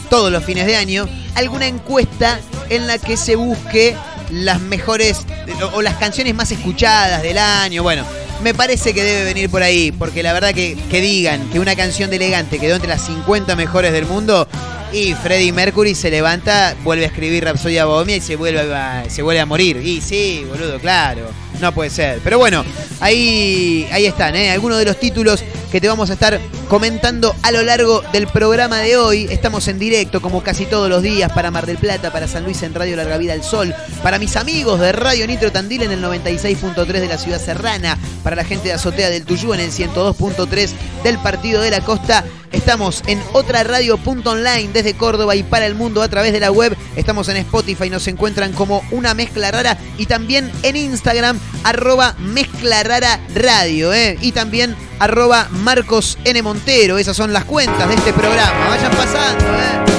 todos 0.09 0.31
los 0.31 0.43
fines 0.43 0.65
de 0.65 0.75
año, 0.75 1.07
alguna 1.35 1.67
encuesta 1.67 2.39
en 2.69 2.87
la 2.87 2.97
que 2.97 3.17
se 3.17 3.35
busque 3.35 3.95
las 4.31 4.59
mejores 4.59 5.25
o, 5.73 5.81
las 5.81 5.95
canciones 5.95 6.35
más 6.35 6.51
escuchadas 6.51 7.21
del 7.21 7.37
año. 7.37 7.83
Bueno, 7.83 8.05
me 8.43 8.53
parece 8.53 8.93
que 8.93 9.03
debe 9.03 9.23
venir 9.23 9.49
por 9.49 9.63
ahí, 9.63 9.91
porque 9.91 10.23
la 10.23 10.33
verdad 10.33 10.53
que, 10.53 10.77
que 10.89 11.01
digan 11.01 11.49
que 11.49 11.59
una 11.59 11.75
canción 11.75 12.09
de 12.09 12.17
elegante 12.17 12.59
quedó 12.59 12.75
entre 12.75 12.89
las 12.89 13.05
50 13.05 13.55
mejores 13.55 13.91
del 13.91 14.05
mundo 14.05 14.47
y 14.91 15.13
Freddie 15.13 15.53
Mercury 15.53 15.93
se 15.93 16.09
levanta, 16.09 16.75
vuelve 16.83 17.03
a 17.03 17.07
escribir 17.07 17.43
Rapsodia 17.43 17.85
Bohemia 17.85 18.15
y 18.17 18.21
se 18.21 18.35
vuelve 18.35 18.75
a, 18.75 19.09
se 19.09 19.21
vuelve 19.21 19.39
a 19.39 19.45
morir. 19.45 19.77
Y 19.77 20.01
sí, 20.01 20.45
boludo, 20.49 20.79
claro. 20.79 21.29
No 21.61 21.73
puede 21.73 21.89
ser. 21.89 22.19
Pero 22.23 22.37
bueno, 22.37 22.63
ahí, 22.99 23.87
ahí 23.91 24.05
están, 24.05 24.35
¿eh? 24.35 24.51
algunos 24.51 24.77
de 24.77 24.85
los 24.85 24.99
títulos 24.99 25.43
que 25.71 25.81
te 25.81 25.87
vamos 25.87 26.09
a 26.09 26.13
estar 26.13 26.39
comentando 26.67 27.35
a 27.43 27.51
lo 27.51 27.61
largo 27.63 28.01
del 28.13 28.27
programa 28.27 28.77
de 28.79 28.97
hoy. 28.97 29.27
Estamos 29.29 29.67
en 29.67 29.77
directo, 29.77 30.21
como 30.21 30.41
casi 30.41 30.65
todos 30.65 30.89
los 30.89 31.03
días, 31.03 31.31
para 31.31 31.51
Mar 31.51 31.65
del 31.65 31.77
Plata, 31.77 32.11
para 32.11 32.27
San 32.27 32.43
Luis 32.43 32.63
en 32.63 32.73
Radio 32.73 32.95
Larga 32.95 33.17
Vida 33.17 33.33
al 33.33 33.43
Sol, 33.43 33.73
para 34.01 34.19
mis 34.19 34.35
amigos 34.35 34.79
de 34.79 34.91
Radio 34.91 35.27
Nitro 35.27 35.51
Tandil 35.51 35.83
en 35.83 35.91
el 35.91 36.03
96.3 36.03 36.85
de 36.85 37.07
la 37.07 37.17
ciudad 37.17 37.39
serrana, 37.39 37.97
para 38.23 38.35
la 38.35 38.45
gente 38.45 38.69
de 38.69 38.73
Azotea 38.73 39.09
del 39.09 39.25
Tuyú 39.25 39.53
en 39.53 39.59
el 39.59 39.71
102.3 39.71 40.69
del 41.03 41.17
Partido 41.19 41.61
de 41.61 41.71
la 41.71 41.81
Costa. 41.81 42.23
Estamos 42.51 43.03
en 43.05 43.21
otra 43.33 43.63
radio.online 43.63 44.69
desde 44.73 44.95
Córdoba 44.95 45.35
y 45.35 45.43
para 45.43 45.67
el 45.67 45.75
mundo 45.75 46.01
a 46.01 46.07
través 46.07 46.33
de 46.33 46.39
la 46.39 46.51
web. 46.51 46.75
Estamos 46.95 47.29
en 47.29 47.37
Spotify, 47.37 47.89
nos 47.89 48.07
encuentran 48.07 48.53
como 48.53 48.83
una 48.91 49.13
mezcla 49.13 49.51
rara 49.51 49.77
y 49.97 50.07
también 50.07 50.51
en 50.63 50.75
Instagram, 50.75 51.39
arroba 51.63 52.15
mezcla 52.19 52.83
rara 52.83 53.19
radio. 53.35 53.93
¿eh? 53.93 54.17
Y 54.21 54.31
también 54.31 54.75
arroba 54.99 55.47
Marcos 55.51 56.17
N. 56.23 56.41
Montero. 56.41 56.97
Esas 56.97 57.15
son 57.15 57.33
las 57.33 57.45
cuentas 57.45 57.87
de 57.87 57.95
este 57.95 58.13
programa. 58.13 58.69
Vayan 58.69 58.91
pasando. 58.91 59.45
¿eh? 59.45 59.98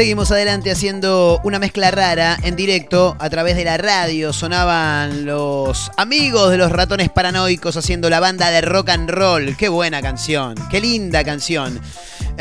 Seguimos 0.00 0.30
adelante 0.30 0.70
haciendo 0.70 1.42
una 1.44 1.58
mezcla 1.58 1.90
rara 1.90 2.38
en 2.42 2.56
directo 2.56 3.18
a 3.18 3.28
través 3.28 3.54
de 3.54 3.66
la 3.66 3.76
radio. 3.76 4.32
Sonaban 4.32 5.26
los 5.26 5.90
amigos 5.98 6.50
de 6.50 6.56
los 6.56 6.72
ratones 6.72 7.10
paranoicos 7.10 7.76
haciendo 7.76 8.08
la 8.08 8.18
banda 8.18 8.50
de 8.50 8.62
rock 8.62 8.88
and 8.88 9.10
roll. 9.10 9.54
Qué 9.58 9.68
buena 9.68 10.00
canción, 10.00 10.54
qué 10.70 10.80
linda 10.80 11.22
canción. 11.22 11.78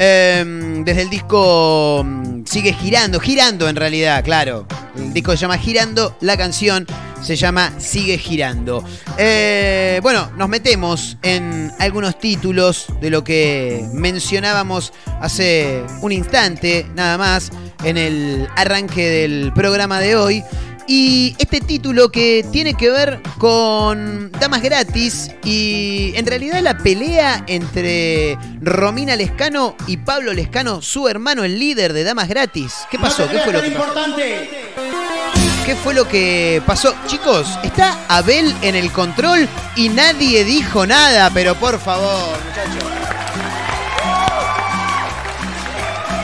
Em, 0.02 0.86
desde 0.86 1.02
el 1.02 1.10
disco 1.10 2.04
mm, 2.06 2.46
sigue 2.46 2.72
girando, 2.72 3.20
girando 3.20 3.68
en 3.68 3.76
realidad, 3.76 4.24
claro. 4.24 4.66
El 4.96 5.12
disco 5.12 5.32
se 5.32 5.40
llama 5.40 5.58
Girando, 5.58 6.16
la 6.22 6.38
canción 6.38 6.88
se 7.22 7.36
llama 7.36 7.74
Sigue 7.78 8.18
Girando. 8.18 8.82
Eh, 9.18 10.00
bueno, 10.02 10.32
nos 10.38 10.48
metemos 10.48 11.18
en 11.22 11.70
algunos 11.80 12.18
títulos 12.18 12.86
de 13.02 13.10
lo 13.10 13.26
que 13.26 13.86
mencionábamos 13.94 14.94
hace 15.20 15.84
un 16.02 16.14
instante, 16.14 16.86
nada 16.96 17.18
más, 17.18 17.52
en 17.84 17.98
el 17.98 18.48
arranque 18.56 19.06
del 19.06 19.52
programa 19.54 20.00
de 20.00 20.16
hoy. 20.16 20.44
Y 20.92 21.36
este 21.38 21.62
título 21.62 22.10
que 22.10 22.44
tiene 22.52 22.74
que 22.74 22.90
ver 22.90 23.22
con 23.38 24.32
Damas 24.40 24.64
Gratis 24.64 25.30
y 25.44 26.14
en 26.16 26.26
realidad 26.26 26.62
la 26.64 26.80
pelea 26.80 27.44
entre 27.46 28.40
Romina 28.60 29.16
Lescano 29.16 29.76
y 29.86 29.98
Pablo 29.98 30.34
Lescano, 30.34 30.82
su 30.82 31.08
hermano, 31.08 31.44
el 31.44 31.60
líder 31.60 31.94
de 31.94 32.04
Damas 32.04 32.28
Gratis. 32.28 32.74
¿Qué 32.90 32.98
pasó? 32.98 33.30
¿Qué 33.30 33.38
fue 33.38 33.54
lo 33.54 33.62
que 33.62 33.70
pasó? 33.70 34.16
¿Qué 35.64 35.76
fue 35.76 35.94
lo 35.94 36.08
que 36.08 36.64
pasó? 36.66 36.96
Chicos, 37.06 37.60
está 37.64 37.96
Abel 38.08 38.52
en 38.64 38.74
el 38.74 38.92
control 38.92 39.48
y 39.76 39.90
nadie 39.90 40.44
dijo 40.44 40.88
nada, 40.88 41.30
pero 41.32 41.54
por 41.54 41.80
favor, 41.80 42.36
muchachos. 42.48 42.90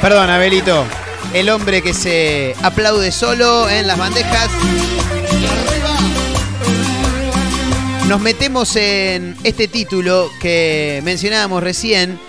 Perdón, 0.02 0.28
Abelito. 0.32 1.05
El 1.34 1.50
hombre 1.50 1.82
que 1.82 1.94
se 1.94 2.56
aplaude 2.62 3.12
solo 3.12 3.70
en 3.70 3.88
las 3.88 3.98
bandejas. 3.98 4.50
Nos 8.08 8.22
metemos 8.22 8.76
en 8.76 9.36
este 9.44 9.68
título 9.68 10.30
que 10.40 11.02
mencionábamos 11.04 11.64
recién. 11.64 12.20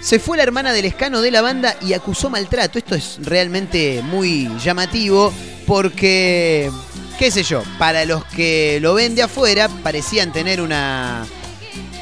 Se 0.00 0.18
fue 0.18 0.36
la 0.36 0.42
hermana 0.42 0.72
del 0.72 0.86
escano 0.86 1.20
de 1.20 1.30
la 1.30 1.42
banda 1.42 1.76
y 1.82 1.92
acusó 1.92 2.30
maltrato. 2.30 2.78
Esto 2.78 2.94
es 2.94 3.18
realmente 3.22 4.02
muy 4.02 4.50
llamativo 4.62 5.32
porque, 5.66 6.70
qué 7.18 7.30
sé 7.30 7.42
yo, 7.42 7.62
para 7.78 8.04
los 8.04 8.24
que 8.24 8.78
lo 8.80 8.94
ven 8.94 9.14
de 9.14 9.22
afuera 9.22 9.68
parecían 9.82 10.32
tener 10.32 10.60
una, 10.60 11.26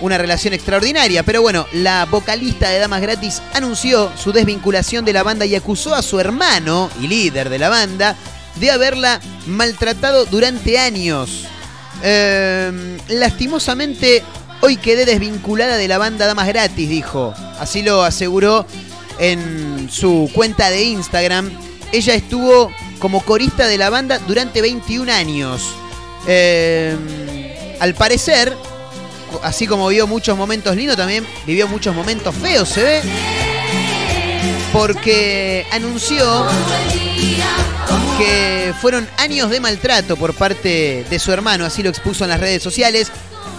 una 0.01 0.19
relación 0.19 0.55
extraordinaria. 0.55 1.23
Pero 1.23 1.43
bueno, 1.43 1.67
la 1.73 2.05
vocalista 2.07 2.69
de 2.69 2.79
Damas 2.79 3.01
Gratis 3.01 3.43
anunció 3.53 4.11
su 4.17 4.33
desvinculación 4.33 5.05
de 5.05 5.13
la 5.13 5.23
banda 5.23 5.47
y 5.47 5.55
acusó 5.55 5.95
a 5.95 6.03
su 6.03 6.21
hermano 6.21 6.91
y 7.01 7.07
líder 7.07 7.49
de 7.49 7.59
la 7.59 7.69
banda 7.69 8.17
de 8.57 8.71
haberla 8.71 9.21
maltratado 9.47 10.25
durante 10.27 10.79
años. 10.79 11.47
Eh, 12.03 12.99
lastimosamente, 13.09 14.23
hoy 14.61 14.77
quedé 14.77 15.05
desvinculada 15.05 15.77
de 15.77 15.89
la 15.89 15.99
banda 15.99 16.27
Damas 16.27 16.49
Gratis, 16.49 16.89
dijo. 16.89 17.35
Así 17.59 17.83
lo 17.83 18.03
aseguró 18.03 18.67
en 19.19 19.89
su 19.91 20.31
cuenta 20.35 20.71
de 20.71 20.85
Instagram. 20.85 21.51
Ella 21.93 22.15
estuvo 22.15 22.71
como 22.99 23.25
corista 23.25 23.67
de 23.67 23.79
la 23.79 23.91
banda 23.91 24.19
durante 24.19 24.61
21 24.61 25.13
años. 25.13 25.75
Eh, 26.27 27.77
al 27.81 27.95
parecer, 27.95 28.57
así 29.43 29.67
como 29.67 29.89
vivió 29.89 30.07
muchos 30.07 30.37
momentos 30.37 30.77
lindos, 30.77 30.97
también 30.97 31.27
vivió 31.47 31.69
muchos 31.69 31.95
momentos 31.95 32.35
feos, 32.35 32.69
se 32.69 32.83
ve. 32.83 33.03
Porque 34.73 35.67
anunció 35.71 36.47
que 38.19 38.75
fueron 38.81 39.09
años 39.19 39.51
de 39.51 39.61
maltrato 39.61 40.17
por 40.17 40.35
parte 40.35 41.05
de 41.09 41.19
su 41.19 41.33
hermano, 41.33 41.65
así 41.65 41.83
lo 41.83 41.91
expuso 41.91 42.25
en 42.25 42.31
las 42.31 42.41
redes 42.41 42.63
sociales. 42.63 43.11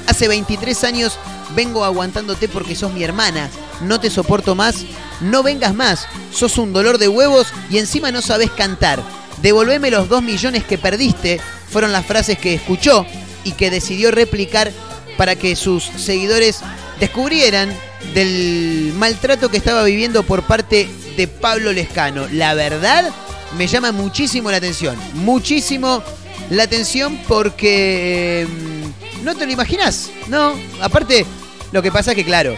Hace 0.07 0.27
23 0.27 0.83
años 0.83 1.17
vengo 1.55 1.83
aguantándote 1.83 2.47
porque 2.47 2.75
sos 2.75 2.93
mi 2.93 3.03
hermana, 3.03 3.49
no 3.81 3.99
te 3.99 4.09
soporto 4.09 4.55
más, 4.55 4.85
no 5.21 5.43
vengas 5.43 5.73
más, 5.73 6.07
sos 6.31 6.57
un 6.57 6.73
dolor 6.73 6.97
de 6.97 7.07
huevos 7.07 7.47
y 7.69 7.77
encima 7.77 8.11
no 8.11 8.21
sabes 8.21 8.51
cantar. 8.51 9.01
Devolveme 9.41 9.91
los 9.91 10.09
2 10.09 10.21
millones 10.21 10.63
que 10.63 10.77
perdiste, 10.77 11.39
fueron 11.69 11.91
las 11.91 12.05
frases 12.05 12.38
que 12.38 12.53
escuchó 12.53 13.05
y 13.43 13.53
que 13.53 13.69
decidió 13.69 14.11
replicar 14.11 14.71
para 15.17 15.36
que 15.36 15.56
sus 15.56 15.84
seguidores 15.84 16.62
descubrieran 16.99 17.69
del 18.13 18.93
maltrato 18.97 19.49
que 19.49 19.58
estaba 19.58 19.84
viviendo 19.84 20.23
por 20.23 20.43
parte 20.43 20.89
de 21.17 21.28
Pablo 21.28 21.71
Lescano. 21.71 22.28
La 22.32 22.54
verdad 22.54 23.12
me 23.58 23.67
llama 23.67 23.91
muchísimo 23.91 24.51
la 24.51 24.58
atención, 24.58 24.97
muchísimo 25.13 26.04
la 26.49 26.63
atención 26.63 27.19
porque 27.28 28.47
mm, 28.49 29.23
no 29.23 29.36
te 29.36 29.45
lo 29.45 29.51
imaginas, 29.51 30.10
¿no? 30.28 30.54
Aparte, 30.82 31.25
lo 31.71 31.82
que 31.82 31.91
pasa 31.91 32.12
es 32.12 32.17
que, 32.17 32.25
claro, 32.25 32.56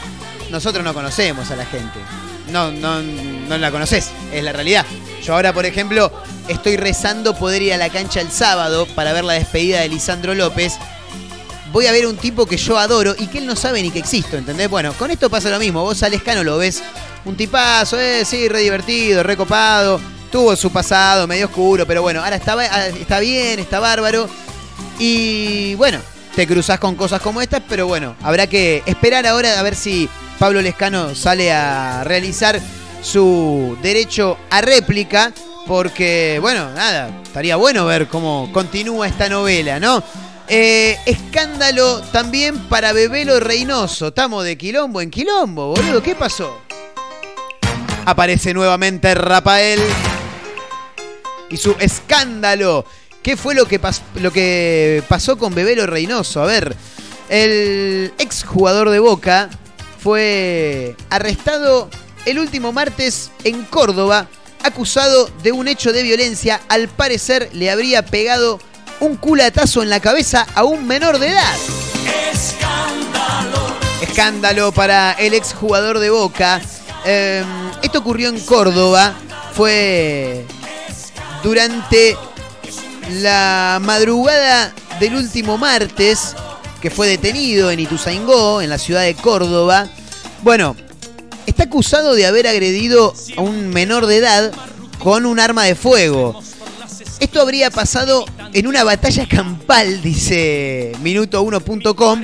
nosotros 0.51 0.83
no 0.83 0.93
conocemos 0.93 1.49
a 1.51 1.55
la 1.55 1.65
gente. 1.65 1.99
No, 2.51 2.71
no, 2.71 3.01
no 3.01 3.57
la 3.57 3.71
conoces, 3.71 4.09
es 4.31 4.43
la 4.43 4.53
realidad. 4.53 4.85
Yo 5.23 5.33
ahora, 5.33 5.53
por 5.53 5.65
ejemplo, 5.65 6.11
estoy 6.47 6.77
rezando 6.77 7.35
poder 7.35 7.61
ir 7.61 7.73
a 7.73 7.77
la 7.77 7.89
cancha 7.89 8.21
el 8.21 8.31
sábado 8.31 8.85
para 8.95 9.11
ver 9.13 9.25
la 9.25 9.33
despedida 9.33 9.81
de 9.81 9.89
Lisandro 9.89 10.33
López. 10.33 10.77
Voy 11.71 11.85
a 11.85 11.91
ver 11.91 12.07
un 12.07 12.17
tipo 12.17 12.45
que 12.45 12.57
yo 12.57 12.77
adoro 12.77 13.15
y 13.17 13.27
que 13.27 13.39
él 13.39 13.45
no 13.45 13.55
sabe 13.55 13.81
ni 13.81 13.91
que 13.91 13.99
existo, 13.99 14.37
¿entendés? 14.37 14.69
Bueno, 14.69 14.93
con 14.93 15.11
esto 15.11 15.29
pasa 15.29 15.49
lo 15.49 15.59
mismo. 15.59 15.83
Vos 15.83 16.01
al 16.03 16.13
Escano 16.13 16.43
lo 16.43 16.57
ves 16.57 16.81
un 17.25 17.35
tipazo, 17.35 17.99
eh, 17.99 18.23
sí, 18.25 18.47
re 18.47 18.61
divertido, 18.61 19.21
re 19.23 19.35
copado. 19.35 19.99
Tuvo 20.31 20.55
su 20.55 20.71
pasado 20.71 21.27
medio 21.27 21.45
oscuro, 21.45 21.85
pero 21.85 22.01
bueno, 22.01 22.23
ahora 22.23 22.35
está, 22.37 22.87
está 22.87 23.19
bien, 23.19 23.59
está 23.59 23.79
bárbaro. 23.79 24.27
Y 24.99 25.75
bueno, 25.75 25.99
te 26.35 26.47
cruzas 26.47 26.79
con 26.79 26.95
cosas 26.95 27.21
como 27.21 27.41
estas, 27.41 27.61
pero 27.67 27.87
bueno, 27.87 28.15
habrá 28.21 28.47
que 28.47 28.83
esperar 28.85 29.25
ahora 29.27 29.59
a 29.59 29.63
ver 29.63 29.75
si 29.75 30.09
Pablo 30.39 30.61
Lescano 30.61 31.15
sale 31.15 31.51
a 31.51 32.03
realizar 32.03 32.59
su 33.01 33.77
derecho 33.81 34.37
a 34.49 34.61
réplica, 34.61 35.33
porque 35.65 36.39
bueno, 36.41 36.71
nada, 36.73 37.09
estaría 37.23 37.55
bueno 37.55 37.85
ver 37.85 38.07
cómo 38.07 38.49
continúa 38.53 39.07
esta 39.07 39.29
novela, 39.29 39.79
¿no? 39.79 40.03
Eh, 40.49 40.97
escándalo 41.05 42.01
también 42.13 42.57
para 42.69 42.93
Bebelo 42.93 43.39
Reynoso. 43.41 44.07
Estamos 44.07 44.45
de 44.45 44.57
quilombo 44.57 45.01
en 45.01 45.09
quilombo, 45.09 45.75
boludo. 45.75 46.01
¿Qué 46.01 46.15
pasó? 46.15 46.61
Aparece 48.05 48.53
nuevamente 48.53 49.13
Rafael 49.13 49.79
y 51.49 51.57
su 51.57 51.75
escándalo. 51.79 52.85
¿Qué 53.21 53.35
fue 53.35 53.55
lo 53.55 53.67
que, 53.67 53.81
lo 54.21 54.31
que 54.31 55.03
pasó 55.09 55.37
con 55.37 55.53
Bebelo 55.53 55.85
Reynoso? 55.85 56.41
A 56.41 56.45
ver, 56.45 56.73
el 57.27 58.13
exjugador 58.17 58.89
de 58.89 58.99
Boca 58.99 59.49
fue 59.99 60.95
arrestado 61.09 61.89
el 62.25 62.39
último 62.39 62.71
martes 62.71 63.31
en 63.43 63.63
Córdoba 63.65 64.29
acusado 64.63 65.29
de 65.43 65.51
un 65.51 65.67
hecho 65.67 65.91
de 65.91 66.03
violencia. 66.03 66.61
Al 66.69 66.87
parecer 66.87 67.49
le 67.51 67.69
habría 67.69 68.05
pegado 68.05 68.59
un 68.99 69.15
culatazo 69.15 69.83
en 69.83 69.89
la 69.89 69.99
cabeza 69.99 70.47
a 70.55 70.63
un 70.63 70.87
menor 70.87 71.19
de 71.19 71.29
edad. 71.29 71.55
Escándalo 74.01 74.71
para 74.71 75.13
el 75.13 75.33
exjugador 75.33 75.99
de 75.99 76.09
Boca. 76.09 76.61
Eh, 77.05 77.43
esto 77.81 77.99
ocurrió 77.99 78.29
en 78.29 78.39
Córdoba. 78.39 79.13
Fue 79.53 80.45
durante 81.43 82.17
la 83.21 83.79
madrugada 83.81 84.73
del 84.99 85.15
último 85.15 85.57
martes 85.57 86.35
que 86.81 86.91
fue 86.91 87.07
detenido 87.07 87.71
en 87.71 87.79
Ituzaingó, 87.79 88.61
en 88.61 88.69
la 88.69 88.77
ciudad 88.77 89.03
de 89.03 89.15
Córdoba. 89.15 89.87
Bueno, 90.43 90.75
está 91.45 91.63
acusado 91.63 92.13
de 92.13 92.27
haber 92.27 92.47
agredido 92.47 93.13
a 93.35 93.41
un 93.41 93.69
menor 93.69 94.05
de 94.05 94.17
edad 94.17 94.51
con 94.99 95.25
un 95.25 95.39
arma 95.39 95.63
de 95.63 95.75
fuego. 95.75 96.41
Esto 97.19 97.41
habría 97.41 97.71
pasado 97.71 98.25
en 98.53 98.67
una 98.67 98.83
batalla 98.83 99.27
campal, 99.27 100.01
dice 100.01 100.91
minuto1.com, 101.03 102.23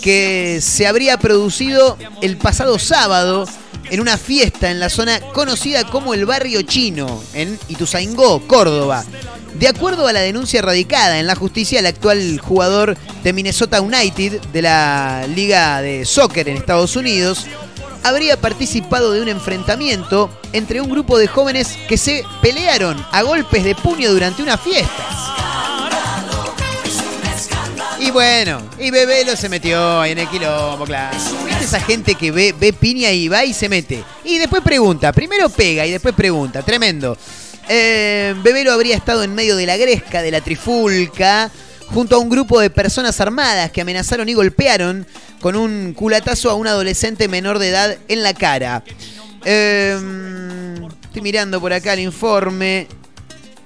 que 0.00 0.60
se 0.60 0.86
habría 0.86 1.16
producido 1.18 1.96
el 2.20 2.36
pasado 2.36 2.78
sábado 2.78 3.46
en 3.90 4.00
una 4.00 4.18
fiesta 4.18 4.70
en 4.70 4.78
la 4.78 4.90
zona 4.90 5.20
conocida 5.32 5.84
como 5.84 6.12
el 6.12 6.26
Barrio 6.26 6.62
Chino, 6.62 7.22
en 7.32 7.58
Ituzaingó, 7.68 8.46
Córdoba. 8.46 9.04
De 9.54 9.68
acuerdo 9.68 10.06
a 10.06 10.12
la 10.12 10.20
denuncia 10.20 10.60
radicada 10.60 11.18
en 11.18 11.26
la 11.26 11.34
justicia, 11.34 11.80
el 11.80 11.86
actual 11.86 12.38
jugador 12.38 12.96
de 13.24 13.32
Minnesota 13.32 13.80
United 13.80 14.40
de 14.52 14.62
la 14.62 15.26
Liga 15.34 15.80
de 15.80 16.04
Soccer 16.04 16.48
en 16.48 16.58
Estados 16.58 16.94
Unidos 16.94 17.46
habría 18.06 18.40
participado 18.40 19.10
de 19.10 19.20
un 19.20 19.28
enfrentamiento 19.28 20.30
entre 20.52 20.80
un 20.80 20.88
grupo 20.88 21.18
de 21.18 21.26
jóvenes 21.26 21.76
que 21.88 21.98
se 21.98 22.24
pelearon 22.40 23.04
a 23.10 23.22
golpes 23.22 23.64
de 23.64 23.74
puño 23.74 24.12
durante 24.12 24.44
una 24.44 24.56
fiesta. 24.56 25.36
Y 27.98 28.12
bueno, 28.12 28.62
y 28.78 28.92
Bebelo 28.92 29.34
se 29.34 29.48
metió 29.48 30.04
en 30.04 30.18
el 30.18 30.28
quilombo, 30.28 30.84
claro. 30.84 31.16
¿Viste 31.46 31.64
esa 31.64 31.80
gente 31.80 32.14
que 32.14 32.30
ve, 32.30 32.54
ve 32.56 32.72
piña 32.72 33.10
y 33.10 33.26
va 33.26 33.44
y 33.44 33.52
se 33.52 33.68
mete? 33.68 34.04
Y 34.22 34.38
después 34.38 34.62
pregunta, 34.62 35.12
primero 35.12 35.48
pega 35.48 35.84
y 35.84 35.90
después 35.90 36.14
pregunta, 36.14 36.62
tremendo. 36.62 37.18
Eh, 37.68 38.36
Bebelo 38.44 38.72
habría 38.72 38.94
estado 38.94 39.24
en 39.24 39.34
medio 39.34 39.56
de 39.56 39.66
la 39.66 39.76
gresca, 39.76 40.22
de 40.22 40.30
la 40.30 40.40
trifulca, 40.40 41.50
junto 41.88 42.14
a 42.14 42.18
un 42.20 42.28
grupo 42.28 42.60
de 42.60 42.70
personas 42.70 43.20
armadas 43.20 43.72
que 43.72 43.80
amenazaron 43.80 44.28
y 44.28 44.34
golpearon 44.34 45.04
con 45.46 45.54
un 45.54 45.92
culatazo 45.92 46.50
a 46.50 46.54
un 46.54 46.66
adolescente 46.66 47.28
menor 47.28 47.60
de 47.60 47.68
edad 47.68 47.96
en 48.08 48.24
la 48.24 48.34
cara. 48.34 48.82
Eh, 49.44 49.96
estoy 51.04 51.22
mirando 51.22 51.60
por 51.60 51.72
acá 51.72 51.92
el 51.92 52.00
informe. 52.00 52.88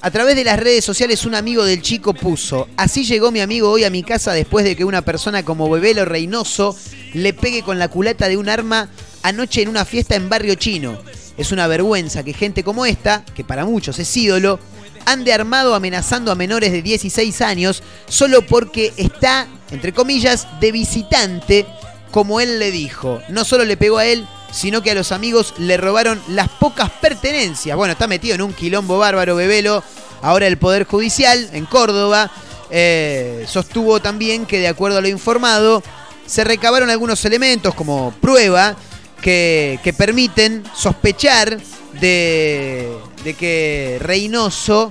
A 0.02 0.10
través 0.10 0.36
de 0.36 0.44
las 0.44 0.60
redes 0.60 0.84
sociales 0.84 1.24
un 1.24 1.34
amigo 1.34 1.64
del 1.64 1.80
chico 1.80 2.12
puso, 2.12 2.68
así 2.76 3.06
llegó 3.06 3.30
mi 3.30 3.40
amigo 3.40 3.70
hoy 3.70 3.84
a 3.84 3.90
mi 3.90 4.02
casa 4.02 4.34
después 4.34 4.62
de 4.66 4.76
que 4.76 4.84
una 4.84 5.00
persona 5.00 5.42
como 5.42 5.70
Bebelo 5.70 6.04
Reynoso 6.04 6.76
le 7.14 7.32
pegue 7.32 7.62
con 7.62 7.78
la 7.78 7.88
culata 7.88 8.28
de 8.28 8.36
un 8.36 8.50
arma 8.50 8.90
anoche 9.22 9.62
en 9.62 9.70
una 9.70 9.86
fiesta 9.86 10.16
en 10.16 10.28
Barrio 10.28 10.56
Chino. 10.56 10.98
Es 11.38 11.50
una 11.50 11.66
vergüenza 11.66 12.22
que 12.22 12.34
gente 12.34 12.62
como 12.62 12.84
esta, 12.84 13.24
que 13.34 13.42
para 13.42 13.64
muchos 13.64 13.98
es 13.98 14.14
ídolo, 14.18 14.60
ande 15.06 15.32
armado 15.32 15.74
amenazando 15.74 16.30
a 16.30 16.34
menores 16.34 16.72
de 16.72 16.82
16 16.82 17.40
años 17.40 17.82
solo 18.08 18.42
porque 18.42 18.92
está, 18.96 19.46
entre 19.70 19.92
comillas, 19.92 20.46
de 20.60 20.72
visitante, 20.72 21.66
como 22.10 22.40
él 22.40 22.58
le 22.58 22.70
dijo. 22.70 23.20
No 23.28 23.44
solo 23.44 23.64
le 23.64 23.76
pegó 23.76 23.98
a 23.98 24.06
él, 24.06 24.26
sino 24.52 24.82
que 24.82 24.90
a 24.90 24.94
los 24.94 25.12
amigos 25.12 25.54
le 25.58 25.76
robaron 25.76 26.20
las 26.28 26.48
pocas 26.48 26.90
pertenencias. 26.90 27.76
Bueno, 27.76 27.92
está 27.92 28.06
metido 28.06 28.34
en 28.34 28.42
un 28.42 28.52
quilombo 28.52 28.98
bárbaro, 28.98 29.36
Bebelo. 29.36 29.82
Ahora 30.22 30.46
el 30.46 30.58
Poder 30.58 30.84
Judicial, 30.84 31.48
en 31.52 31.66
Córdoba, 31.66 32.30
eh, 32.70 33.44
sostuvo 33.48 34.00
también 34.00 34.46
que, 34.46 34.58
de 34.58 34.68
acuerdo 34.68 34.98
a 34.98 35.00
lo 35.00 35.08
informado, 35.08 35.82
se 36.26 36.44
recabaron 36.44 36.90
algunos 36.90 37.24
elementos 37.24 37.74
como 37.74 38.12
prueba 38.20 38.76
que, 39.22 39.80
que 39.82 39.92
permiten 39.92 40.62
sospechar 40.74 41.58
de, 42.00 42.88
de 43.24 43.34
que 43.34 43.98
Reynoso, 44.00 44.90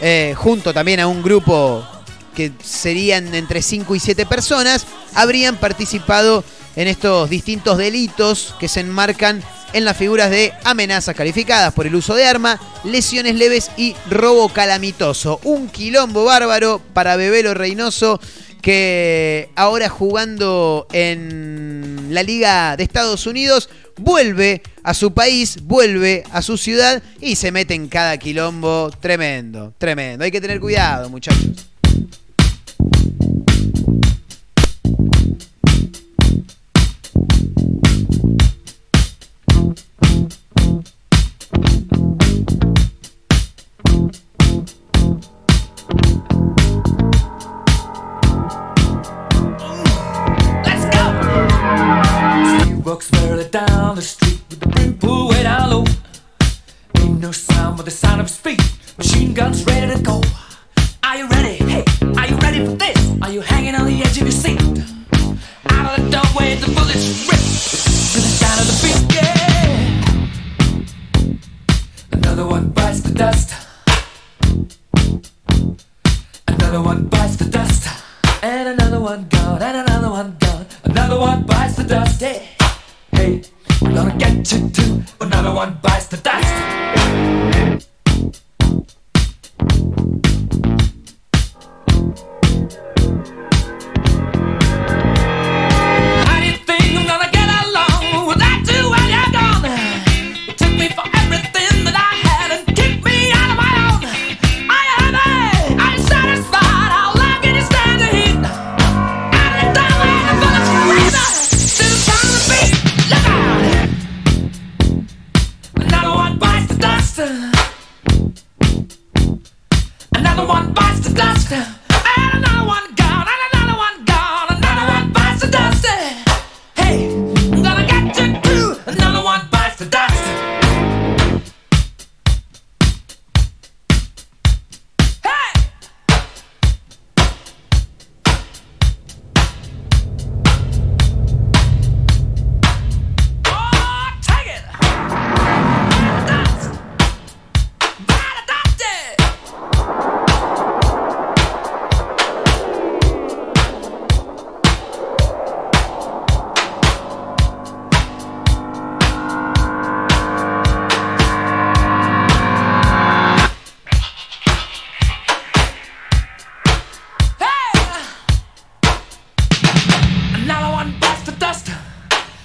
eh, 0.00 0.34
junto 0.36 0.72
también 0.72 1.00
a 1.00 1.06
un 1.06 1.22
grupo 1.22 1.84
que 2.34 2.52
serían 2.62 3.34
entre 3.34 3.62
5 3.62 3.94
y 3.94 4.00
7 4.00 4.26
personas, 4.26 4.86
habrían 5.14 5.56
participado 5.56 6.44
en 6.76 6.88
estos 6.88 7.28
distintos 7.28 7.78
delitos 7.78 8.54
que 8.58 8.68
se 8.68 8.80
enmarcan 8.80 9.42
en 9.72 9.84
las 9.84 9.96
figuras 9.96 10.30
de 10.30 10.52
amenazas 10.64 11.14
calificadas 11.14 11.72
por 11.74 11.86
el 11.86 11.94
uso 11.94 12.14
de 12.14 12.26
arma, 12.26 12.60
lesiones 12.84 13.34
leves 13.34 13.70
y 13.76 13.94
robo 14.10 14.48
calamitoso. 14.48 15.40
Un 15.44 15.68
quilombo 15.68 16.24
bárbaro 16.24 16.80
para 16.92 17.16
Bebelo 17.16 17.54
Reynoso 17.54 18.20
que 18.60 19.50
ahora 19.56 19.88
jugando 19.88 20.86
en 20.92 22.08
la 22.10 22.22
Liga 22.22 22.76
de 22.76 22.84
Estados 22.84 23.26
Unidos 23.26 23.70
vuelve 23.96 24.62
a 24.82 24.94
su 24.94 25.12
país, 25.12 25.58
vuelve 25.62 26.24
a 26.32 26.42
su 26.42 26.56
ciudad 26.56 27.02
y 27.20 27.36
se 27.36 27.52
mete 27.52 27.74
en 27.74 27.88
cada 27.88 28.18
quilombo 28.18 28.90
tremendo, 29.00 29.72
tremendo. 29.78 30.24
Hay 30.24 30.30
que 30.30 30.40
tener 30.40 30.60
cuidado, 30.60 31.08
muchachos. 31.08 31.70
No 57.20 57.32
sound 57.32 57.76
but 57.76 57.84
the 57.84 57.90
sound 57.90 58.20
of 58.20 58.30
feet. 58.30 58.60
Machine 58.96 59.34
guns 59.34 59.64
ready 59.66 59.94
to 59.94 60.02
go. 60.02 60.22
Are 61.02 61.16
you 61.18 61.28
ready? 61.28 61.56
Hey, 61.56 61.84
are 62.16 62.26
you 62.26 62.36
ready 62.36 62.64
for 62.64 62.72
this? 62.72 63.22
Are 63.22 63.30
you 63.30 63.42
hanging 63.42 63.74
on 63.74 63.86
the 63.86 64.02
edge 64.02 64.16
of 64.16 64.22
your 64.22 64.30
seat? 64.30 64.59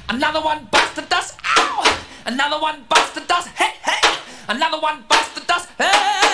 Another 0.10 0.42
one 0.42 0.68
busts 0.72 0.96
the 0.96 1.02
dust. 1.04 1.40
Ow! 1.58 2.00
Another 2.26 2.60
one 2.60 2.86
busts 2.90 3.16
the 3.16 3.22
dust. 3.22 3.50
Hey, 3.50 3.74
hey! 3.84 4.18
Another 4.48 4.80
one 4.80 5.04
busts 5.08 5.34
the 5.40 5.46
dust. 5.46 5.70
Hey! 5.78 6.25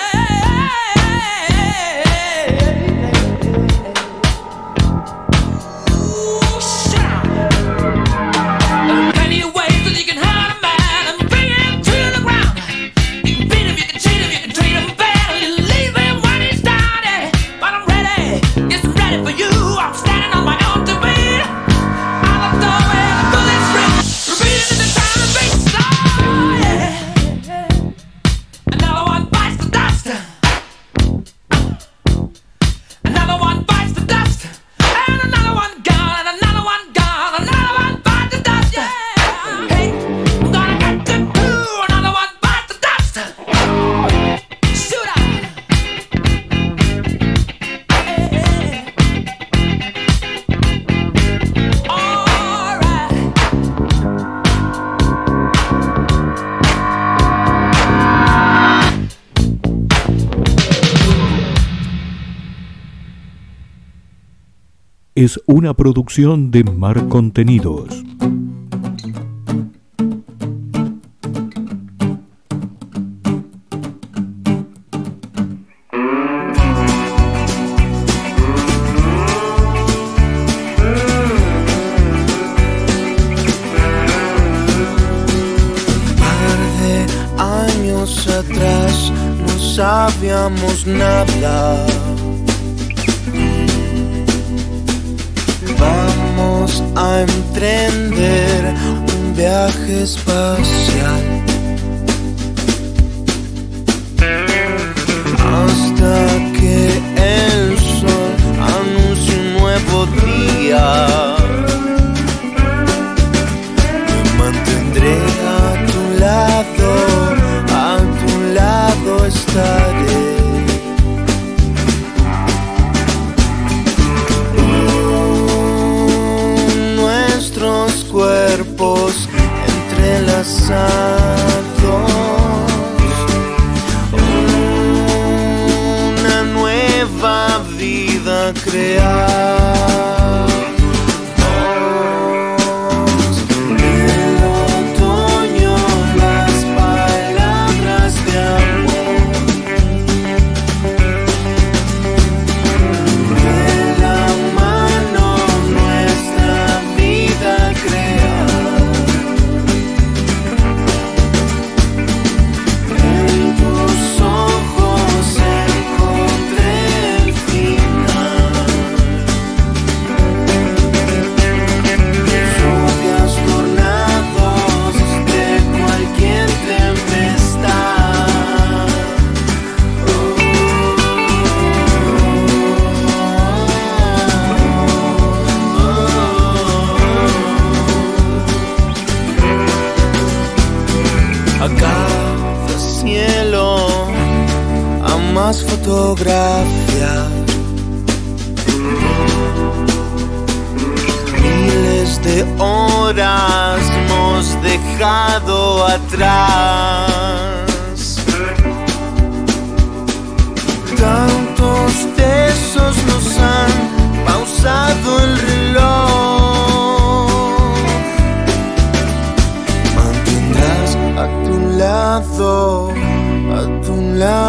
es 65.23 65.39
una 65.45 65.75
producción 65.75 66.49
de 66.49 66.63
Mar 66.63 67.07
Contenidos. 67.07 68.03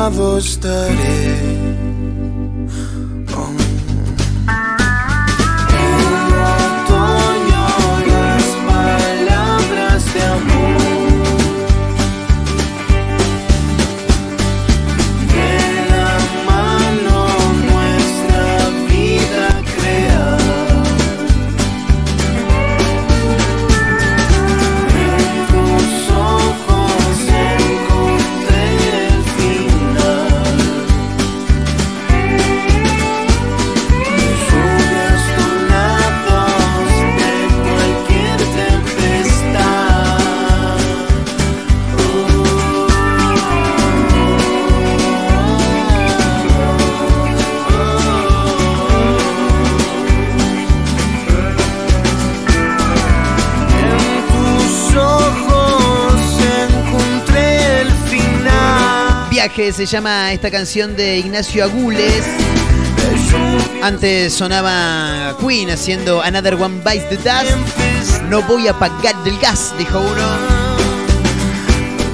a 0.02 0.08
você. 0.08 1.61
Se 59.74 59.86
llama 59.86 60.32
esta 60.32 60.50
canción 60.50 60.94
de 60.96 61.16
Ignacio 61.16 61.64
Agules. 61.64 62.22
Antes 63.82 64.34
sonaba 64.34 65.34
Queen 65.40 65.70
haciendo 65.70 66.20
Another 66.20 66.54
One 66.54 66.82
Bites 66.84 67.08
the 67.08 67.16
Dust. 67.16 68.20
No 68.28 68.42
voy 68.42 68.68
a 68.68 68.78
pagar 68.78 69.16
del 69.24 69.38
gas, 69.38 69.72
dijo 69.78 69.98
uno. 69.98 70.62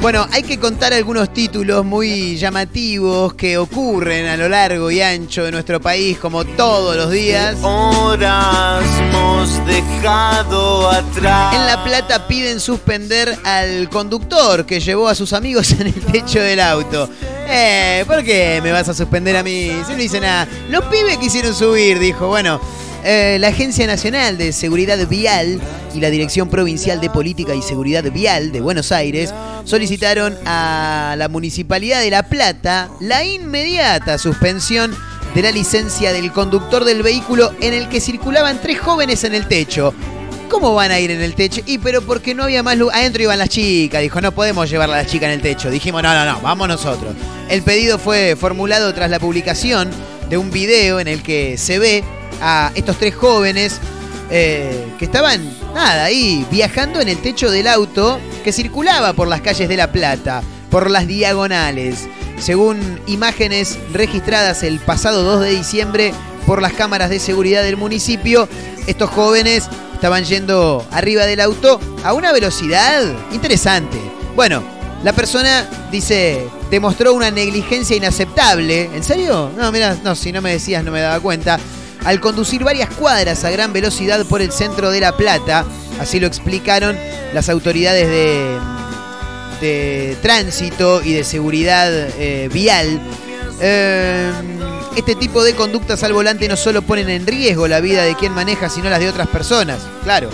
Bueno, 0.01 0.29
hay 0.31 0.45
que 0.45 0.61
contar 0.61 0.93
algunos 0.93 1.33
títulos 1.35 1.85
muy 1.85 2.37
llamativos 2.37 3.35
que 3.35 3.59
ocurren 3.59 4.29
a 4.29 4.37
lo 4.37 4.49
largo 4.49 4.93
y 4.93 5.03
ancho 5.03 5.43
de 5.43 5.51
nuestro 5.51 5.81
país, 5.81 6.17
como 6.19 6.45
todos 6.45 6.97
los 6.97 7.11
días. 7.11 7.57
Horas 7.61 8.85
hemos 9.01 9.67
dejado 9.67 10.89
atrás. 10.89 11.57
En 11.57 11.67
La 11.67 11.83
Plata 11.83 12.29
piden 12.29 12.61
suspender 12.61 13.37
al 13.45 13.91
conductor 13.91 14.65
que 14.65 14.79
llevó 14.79 15.09
a 15.09 15.17
sus 15.17 15.33
amigos 15.33 15.73
en 15.73 15.89
el 15.89 16.01
techo 16.01 16.41
del 16.41 16.61
auto. 16.61 17.11
Eh, 17.51 18.05
¿por 18.07 18.23
qué 18.23 18.61
me 18.63 18.73
vas 18.73 18.89
a 18.89 18.95
suspender 18.95 19.37
a 19.37 19.43
mí? 19.43 19.73
Si 19.87 19.95
no 19.95 20.03
hice 20.03 20.21
nada. 20.21 20.47
Los 20.69 20.85
pibes 20.85 21.17
quisieron 21.17 21.55
subir, 21.55 21.99
dijo. 21.99 22.29
Bueno, 22.29 22.61
eh, 23.05 23.39
la 23.41 23.49
Agencia 23.49 23.87
Nacional 23.87 24.37
de 24.37 24.53
Seguridad 24.53 24.99
Vial 25.09 25.59
y 25.95 26.01
la 26.01 26.11
Dirección 26.11 26.51
Provincial 26.51 27.01
de 27.01 27.09
Política 27.09 27.55
y 27.55 27.63
Seguridad 27.63 28.05
Vial 28.05 28.53
de 28.53 28.61
Buenos 28.61 28.93
Aires 28.93 29.33
solicitaron 29.65 30.37
a 30.45 31.15
la 31.17 31.29
Municipalidad 31.29 32.01
de 32.01 32.11
La 32.11 32.25
Plata 32.25 32.91
la 33.01 33.25
inmediata 33.25 34.19
suspensión 34.19 34.95
de 35.35 35.43
la 35.43 35.51
licencia 35.51 36.13
del 36.13 36.33
conductor 36.33 36.85
del 36.85 37.03
vehículo 37.03 37.53
en 37.61 37.73
el 37.73 37.89
que 37.89 38.01
circulaban 38.01 38.61
tres 38.61 38.79
jóvenes 38.79 39.25
en 39.25 39.35
el 39.35 39.47
techo. 39.47 39.95
¿Cómo 40.51 40.75
van 40.75 40.91
a 40.91 40.99
ir 40.99 41.11
en 41.11 41.23
el 41.23 41.35
techo? 41.35 41.61
Y 41.67 41.79
pero 41.79 42.03
porque 42.03 42.35
no 42.35 42.45
había 42.45 42.63
más 42.63 42.77
luz. 42.77 42.93
Adentro 42.93 43.23
iban 43.23 43.39
las 43.39 43.51
chicas. 43.51 44.01
Dijo, 44.01 44.21
no 44.21 44.33
podemos 44.33 44.69
llevar 44.69 44.91
a 44.91 44.97
las 44.97 45.07
chicas 45.07 45.29
en 45.29 45.35
el 45.35 45.43
techo. 45.43 45.71
Dijimos, 45.71 46.03
no, 46.03 46.15
no, 46.15 46.25
no, 46.25 46.41
vamos 46.41 46.69
nosotros. 46.69 47.15
El 47.49 47.63
pedido 47.63 47.99
fue 47.99 48.37
formulado 48.37 48.93
tras 48.93 49.11
la 49.11 49.19
publicación 49.19 49.91
de 50.29 50.37
un 50.37 50.51
video 50.51 51.01
en 51.01 51.09
el 51.09 51.23
que 51.23 51.57
se 51.57 51.79
ve 51.79 52.05
a 52.43 52.71
estos 52.75 52.99
tres 52.99 53.15
jóvenes 53.15 53.81
eh, 54.31 54.87
que 54.99 55.07
estaban, 55.07 55.41
nada, 55.75 56.05
ahí 56.05 56.47
viajando 56.51 57.01
en 57.01 57.09
el 57.09 57.17
techo 57.23 57.51
del 57.51 57.67
auto 57.67 58.21
que 58.45 58.53
circulaba 58.53 59.15
por 59.15 59.29
las 59.29 59.41
calles 59.41 59.69
de 59.69 59.79
La 59.79 59.91
Plata, 59.91 60.43
por 60.71 60.91
las 60.91 61.07
diagonales. 61.07 62.07
Según 62.39 63.01
imágenes 63.07 63.79
registradas 63.95 64.63
el 64.63 64.79
pasado 64.79 65.23
2 65.23 65.41
de 65.41 65.51
diciembre 65.51 66.13
por 66.47 66.61
las 66.61 66.75
cámaras 66.75 67.09
de 67.09 67.19
seguridad 67.19 67.63
del 67.63 67.79
municipio, 67.79 68.47
estos 68.87 69.09
jóvenes 69.09 69.69
estaban 69.95 70.25
yendo 70.25 70.87
arriba 70.91 71.25
del 71.25 71.41
auto 71.41 71.81
a 72.05 72.13
una 72.13 72.31
velocidad 72.33 73.03
interesante. 73.33 73.99
Bueno, 74.37 74.63
la 75.03 75.15
persona 75.15 75.67
dice, 75.91 76.47
demostró 76.71 77.15
una 77.15 77.31
negligencia 77.31 77.97
inaceptable. 77.97 78.91
¿En 78.95 79.03
serio? 79.03 79.51
No, 79.57 79.71
mira, 79.73 79.97
no, 80.03 80.15
si 80.15 80.33
no 80.33 80.43
me 80.43 80.53
decías 80.53 80.85
no 80.85 80.93
me 80.93 81.01
daba 81.01 81.21
cuenta. 81.21 81.59
Al 82.05 82.21
conducir 82.21 82.63
varias 82.63 82.91
cuadras 82.91 83.45
a 83.45 83.51
gran 83.51 83.73
velocidad 83.73 84.25
por 84.27 84.41
el 84.41 84.53
centro 84.53 84.91
de 84.91 85.01
La 85.01 85.17
Plata, 85.17 85.65
así 86.01 86.21
lo 86.21 86.27
explicaron 86.27 86.97
las 87.35 87.49
autoridades 87.49 88.09
de, 88.09 88.57
de 89.61 90.17
tránsito 90.23 91.03
y 91.03 91.13
de 91.13 91.25
seguridad 91.25 91.91
eh, 91.93 92.49
vial. 92.53 93.01
Eh, 93.61 94.31
este 94.97 95.15
tipo 95.15 95.45
de 95.45 95.55
conductas 95.55 96.03
al 96.03 96.13
volante 96.13 96.49
no 96.49 96.57
solo 96.57 96.83
ponen 96.83 97.09
en 97.09 97.27
riesgo 97.27 97.69
la 97.69 97.81
vida 97.81 98.05
de 98.05 98.17
quien 98.17 98.33
maneja, 98.33 98.69
sino 98.69 98.91
las 98.91 99.01
de 99.01 99.09
otras 99.09 99.29
personas. 99.29 99.81
Claro, 100.03 100.31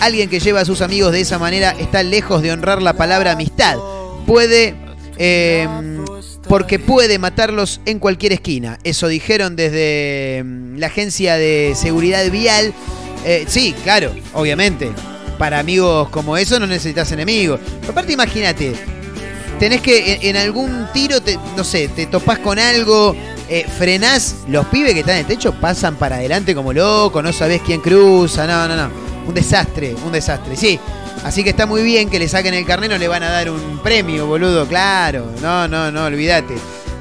alguien 0.00 0.28
que 0.28 0.40
lleva 0.40 0.60
a 0.60 0.64
sus 0.64 0.80
amigos 0.80 1.12
de 1.12 1.20
esa 1.20 1.38
manera 1.38 1.70
está 1.78 2.02
lejos 2.02 2.42
de 2.42 2.52
honrar 2.52 2.82
la 2.82 2.94
palabra 2.94 3.32
amistad. 3.32 3.76
Puede, 4.26 4.76
eh, 5.18 5.66
porque 6.48 6.78
puede 6.78 7.18
matarlos 7.18 7.80
en 7.84 7.98
cualquier 7.98 8.32
esquina. 8.32 8.78
Eso 8.84 9.08
dijeron 9.08 9.56
desde 9.56 10.42
mm, 10.44 10.76
la 10.78 10.86
agencia 10.86 11.36
de 11.36 11.74
seguridad 11.76 12.28
vial. 12.30 12.72
Eh, 13.24 13.44
sí, 13.48 13.74
claro, 13.84 14.12
obviamente. 14.34 14.90
Para 15.38 15.60
amigos 15.60 16.08
como 16.08 16.36
eso 16.36 16.58
no 16.58 16.66
necesitas 16.66 17.12
enemigos. 17.12 17.60
Pero 17.80 17.92
aparte, 17.92 18.12
imagínate, 18.12 18.72
tenés 19.60 19.80
que 19.80 20.18
en, 20.22 20.36
algún 20.36 20.88
tiro, 20.92 21.20
te- 21.20 21.38
no 21.56 21.62
sé, 21.62 21.88
te 21.88 22.06
topás 22.06 22.40
con 22.40 22.58
algo, 22.58 23.14
eh, 23.48 23.64
frenás, 23.78 24.34
los 24.48 24.66
pibes 24.66 24.94
que 24.94 25.00
están 25.00 25.14
en 25.14 25.20
el 25.20 25.26
techo 25.26 25.52
pasan 25.60 25.94
para 25.94 26.16
adelante 26.16 26.54
como 26.56 26.72
locos, 26.72 27.22
no 27.22 27.32
sabés 27.32 27.60
quién 27.64 27.80
cruza, 27.80 28.46
no, 28.48 28.66
no, 28.66 28.74
no. 28.74 28.90
Un 29.28 29.34
desastre, 29.34 29.94
un 30.04 30.10
desastre, 30.10 30.56
sí. 30.56 30.80
Así 31.24 31.44
que 31.44 31.50
está 31.50 31.66
muy 31.66 31.82
bien 31.82 32.08
que 32.08 32.18
le 32.18 32.28
saquen 32.28 32.54
el 32.54 32.64
carnet, 32.64 32.90
no 32.90 32.98
le 32.98 33.08
van 33.08 33.22
a 33.22 33.30
dar 33.30 33.50
un 33.50 33.80
premio, 33.82 34.26
boludo, 34.26 34.66
claro. 34.66 35.26
No, 35.42 35.68
no, 35.68 35.90
no, 35.90 36.04
olvídate. 36.04 36.54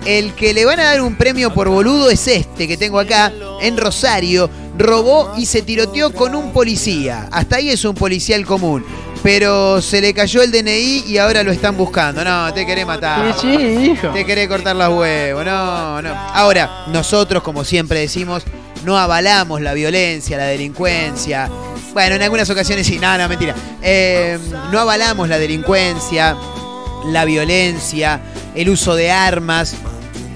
El 0.06 0.34
que 0.34 0.54
le 0.54 0.66
van 0.66 0.80
a 0.80 0.86
dar 0.86 1.02
un 1.02 1.16
premio 1.16 1.54
por 1.54 1.70
boludo 1.70 2.10
es 2.10 2.28
este 2.28 2.68
que 2.68 2.78
tengo 2.78 3.00
acá, 3.00 3.32
en 3.62 3.78
Rosario. 3.78 4.50
Robó 4.78 5.34
y 5.38 5.46
se 5.46 5.64
tiroteó 5.64 6.14
con 6.14 6.36
un 6.36 6.54
policía. 6.54 7.28
Hasta 7.32 7.58
ahí 7.58 7.70
es 7.70 7.84
un 7.84 7.96
policial 7.96 8.46
común. 8.46 8.86
Pero 9.24 9.82
se 9.82 10.00
le 10.00 10.14
cayó 10.14 10.44
el 10.44 10.52
DNI 10.52 11.06
y 11.08 11.18
ahora 11.18 11.44
lo 11.44 11.52
están 11.52 11.76
buscando. 11.76 12.24
No, 12.24 12.54
te 12.54 12.66
querés 12.66 12.86
matar. 12.86 13.36
Sí, 13.42 13.58
sí, 13.58 13.92
hijo. 13.92 14.10
Te 14.10 14.26
querés 14.26 14.48
cortar 14.48 14.76
las 14.76 14.90
huevos, 14.90 15.44
no, 15.44 16.02
no. 16.02 16.10
Ahora, 16.34 16.86
nosotros, 16.88 17.44
como 17.44 17.66
siempre 17.66 18.00
decimos, 18.00 18.44
no 18.86 18.98
avalamos 18.98 19.62
la 19.62 19.74
violencia, 19.74 20.38
la 20.38 20.46
delincuencia. 20.46 21.50
Bueno, 21.94 22.16
en 22.16 22.22
algunas 22.22 22.50
ocasiones 22.50 22.86
sí, 22.88 23.00
no, 23.00 23.18
no, 23.18 23.28
mentira. 23.28 23.56
Eh, 23.82 24.38
no 24.72 24.80
avalamos 24.80 25.28
la 25.30 25.40
delincuencia, 25.40 26.36
la 27.08 27.26
violencia, 27.26 28.20
el 28.56 28.70
uso 28.70 28.96
de 28.96 29.12
armas. 29.12 29.76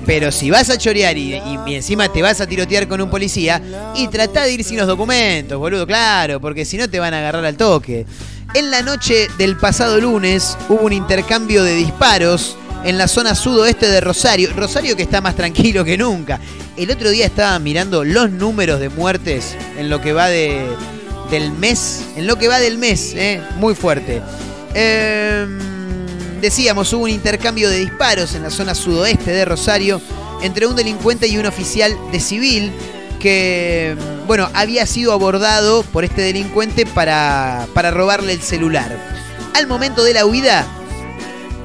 Pero 0.06 0.32
si 0.32 0.50
vas 0.50 0.70
a 0.72 0.78
chorear 0.80 1.16
y, 1.16 1.36
y- 1.68 1.76
encima 1.76 2.10
te 2.10 2.24
vas 2.24 2.42
a 2.42 2.48
tirotear 2.48 2.88
con 2.88 3.00
un 3.02 3.10
policía, 3.12 3.62
y 3.96 4.08
trata 4.08 4.42
de 4.44 4.52
ir 4.54 4.64
sin 4.64 4.78
los 4.78 4.88
documentos, 4.88 5.60
boludo, 5.60 5.86
claro, 5.86 6.42
porque 6.42 6.66
si 6.66 6.76
no 6.78 6.90
te 6.90 7.00
van 7.00 7.14
a 7.14 7.20
agarrar 7.20 7.46
al 7.46 7.56
toque. 7.56 8.08
En 8.56 8.72
la 8.72 8.82
noche 8.82 9.28
del 9.38 9.56
pasado 9.58 10.02
lunes 10.02 10.58
hubo 10.68 10.82
un 10.82 10.92
intercambio 10.94 11.64
de 11.64 11.76
disparos 11.76 12.58
en 12.84 12.98
la 12.98 13.08
zona 13.08 13.36
sudoeste 13.36 13.88
de 13.88 14.02
Rosario. 14.02 14.50
Rosario 14.56 14.96
que 14.96 15.04
está 15.04 15.22
más 15.22 15.36
tranquilo 15.36 15.84
que 15.84 15.98
nunca. 15.98 16.40
El 16.78 16.92
otro 16.92 17.10
día 17.10 17.26
estaba 17.26 17.58
mirando 17.60 18.04
los 18.04 18.32
números 18.32 18.80
de 18.80 18.90
muertes 18.90 19.56
en 19.78 19.90
lo 19.90 20.02
que 20.02 20.14
va 20.14 20.28
de, 20.28 20.66
del 21.30 21.52
mes. 21.52 22.04
En 22.16 22.28
lo 22.28 22.38
que 22.38 22.48
va 22.48 22.60
del 22.60 22.78
mes, 22.78 23.14
¿eh? 23.16 23.42
muy 23.58 23.76
fuerte. 23.76 24.22
Em, 24.74 25.60
decíamos, 26.42 26.92
hubo 26.94 27.04
un 27.04 27.10
intercambio 27.10 27.70
de 27.70 27.80
disparos 27.80 28.36
en 28.36 28.44
la 28.44 28.50
zona 28.50 28.74
sudoeste 28.74 29.32
de 29.32 29.46
Rosario 29.46 30.02
entre 30.42 30.66
un 30.66 30.76
delincuente 30.76 31.28
y 31.28 31.38
un 31.38 31.46
oficial 31.46 31.96
de 32.12 32.20
civil 32.20 32.72
que, 33.20 33.96
bueno, 34.26 34.50
había 34.54 34.88
sido 34.88 35.14
abordado 35.14 35.84
por 35.84 36.04
este 36.04 36.24
delincuente 36.24 36.88
para, 36.88 37.68
para 37.74 37.92
robarle 37.92 38.34
el 38.34 38.42
celular. 38.42 38.98
Al 39.54 39.68
momento 39.68 40.04
de 40.04 40.14
la 40.14 40.26
huida, 40.26 40.66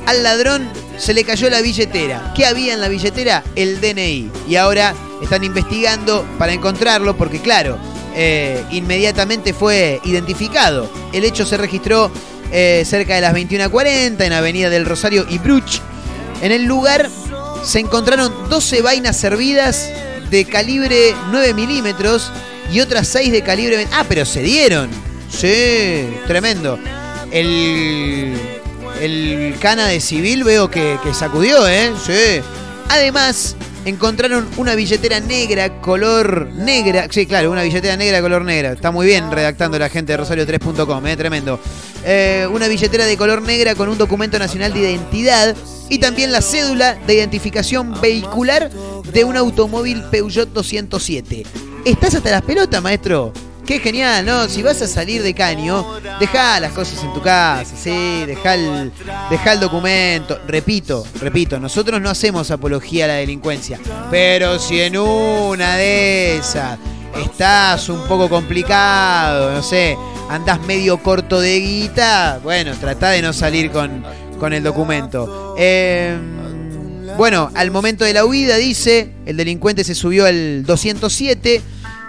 al 0.04 0.22
ladrón 0.22 0.68
se 0.99 1.14
le 1.14 1.24
cayó 1.24 1.51
la 1.51 1.61
billetera. 1.61 2.32
¿Qué 2.34 2.47
había 2.47 2.74
en 2.74 2.80
la 2.80 2.88
billetera? 2.88 3.42
El 3.55 3.80
DNI. 3.80 4.30
Y 4.49 4.57
ahora 4.57 4.94
están 5.22 5.44
investigando 5.44 6.24
para 6.38 6.53
encontrarlo 6.53 7.16
porque, 7.16 7.40
claro, 7.40 7.78
eh, 8.14 8.64
inmediatamente 8.70 9.53
fue 9.53 10.01
identificado. 10.05 10.90
El 11.12 11.24
hecho 11.24 11.44
se 11.44 11.57
registró 11.57 12.11
eh, 12.53 12.84
cerca 12.86 13.14
de 13.14 13.20
las 13.20 13.34
21.40 13.34 14.20
en 14.24 14.32
Avenida 14.32 14.70
del 14.70 14.86
Rosario 14.86 15.26
y 15.28 15.38
Bruch. 15.38 15.80
En 16.42 16.53
el 16.53 16.64
lugar 16.64 17.11
se 17.64 17.80
encontraron 17.80 18.49
12 18.49 18.82
vainas 18.82 19.16
servidas 19.16 19.90
de 20.30 20.44
calibre 20.44 21.14
9 21.30 21.55
milímetros 21.55 22.30
y 22.72 22.80
otras 22.80 23.09
6 23.09 23.32
de 23.32 23.42
calibre... 23.42 23.76
20. 23.76 23.94
Ah, 23.94 24.05
pero 24.09 24.24
se 24.24 24.42
dieron. 24.42 24.88
Sí, 25.30 26.09
tremendo. 26.26 26.78
El, 27.30 28.55
el 29.01 29.55
cana 29.61 29.86
de 29.86 30.01
civil 30.01 30.44
veo 30.44 30.70
que, 30.70 30.99
sacudió, 31.12 31.66
¿eh? 31.68 31.92
Sí. 32.05 32.42
Además, 32.88 33.57
encontraron 33.84 34.49
una 34.57 34.74
billetera 34.74 35.20
negra, 35.20 35.80
color 35.80 36.49
negra. 36.53 37.09
Sí, 37.11 37.26
claro, 37.26 37.51
una 37.51 37.62
billetera 37.62 37.97
negra, 37.97 38.20
color 38.20 38.44
negra. 38.44 38.72
Está 38.72 38.90
muy 38.90 39.07
bien 39.07 39.30
redactando 39.30 39.78
la 39.78 39.88
gente 39.88 40.16
de 40.16 40.22
Rosario3.com, 40.22 41.07
¿eh? 41.07 41.16
Tremendo. 41.16 41.61
Eh, 42.05 42.49
una 42.53 42.68
billetera 42.68 43.07
de 43.07 43.16
color 43.16 43.42
negra 43.42 43.74
con 43.74 43.88
un 43.88 43.99
documento 43.99 44.38
nacional 44.38 44.72
de 44.72 44.80
identidad 44.80 45.57
y 45.88 45.99
también 45.99 46.32
la 46.32 46.40
cédula 46.40 46.94
de 47.07 47.14
identificación 47.14 48.01
vehicular 48.01 48.70
de 49.12 49.24
un 49.24 49.36
automóvil 49.36 50.03
Peugeot 50.11 50.53
207. 50.53 51.44
¿Estás 51.84 52.14
hasta 52.14 52.30
las 52.30 52.42
pelotas, 52.42 52.82
maestro? 52.82 53.32
Qué 53.66 53.80
genial, 53.80 54.24
¿no? 54.24 54.48
Si 54.48 54.62
vas 54.62 54.80
a 54.80 54.86
salir 54.86 55.24
de 55.24 55.34
caño, 55.34 55.84
deja 56.20 56.60
las 56.60 56.72
cosas 56.72 57.02
en 57.02 57.12
tu 57.12 57.20
casa, 57.20 57.74
sí, 57.76 58.24
deja 58.24 58.54
el, 58.54 58.92
dejá 59.28 59.54
el 59.54 59.60
documento. 59.60 60.38
Repito, 60.46 61.04
repito, 61.20 61.58
nosotros 61.58 62.00
no 62.00 62.08
hacemos 62.08 62.50
apología 62.52 63.06
a 63.06 63.08
la 63.08 63.14
delincuencia, 63.14 63.80
pero 64.08 64.60
si 64.60 64.80
en 64.80 64.96
una 64.96 65.74
de 65.76 66.36
esas 66.36 66.78
estás 67.20 67.88
un 67.88 68.06
poco 68.06 68.28
complicado, 68.28 69.52
no 69.52 69.62
sé, 69.64 69.98
andás 70.30 70.60
medio 70.60 70.98
corto 71.02 71.40
de 71.40 71.58
guita, 71.58 72.38
bueno, 72.44 72.72
trata 72.80 73.10
de 73.10 73.22
no 73.22 73.32
salir 73.32 73.72
con, 73.72 74.04
con 74.38 74.52
el 74.52 74.62
documento. 74.62 75.56
Eh, 75.58 76.16
Bueno, 77.16 77.50
al 77.54 77.70
momento 77.70 78.04
de 78.04 78.12
la 78.12 78.26
huida, 78.26 78.56
dice, 78.56 79.10
el 79.24 79.38
delincuente 79.38 79.84
se 79.84 79.94
subió 79.94 80.26
al 80.26 80.64
207 80.64 81.62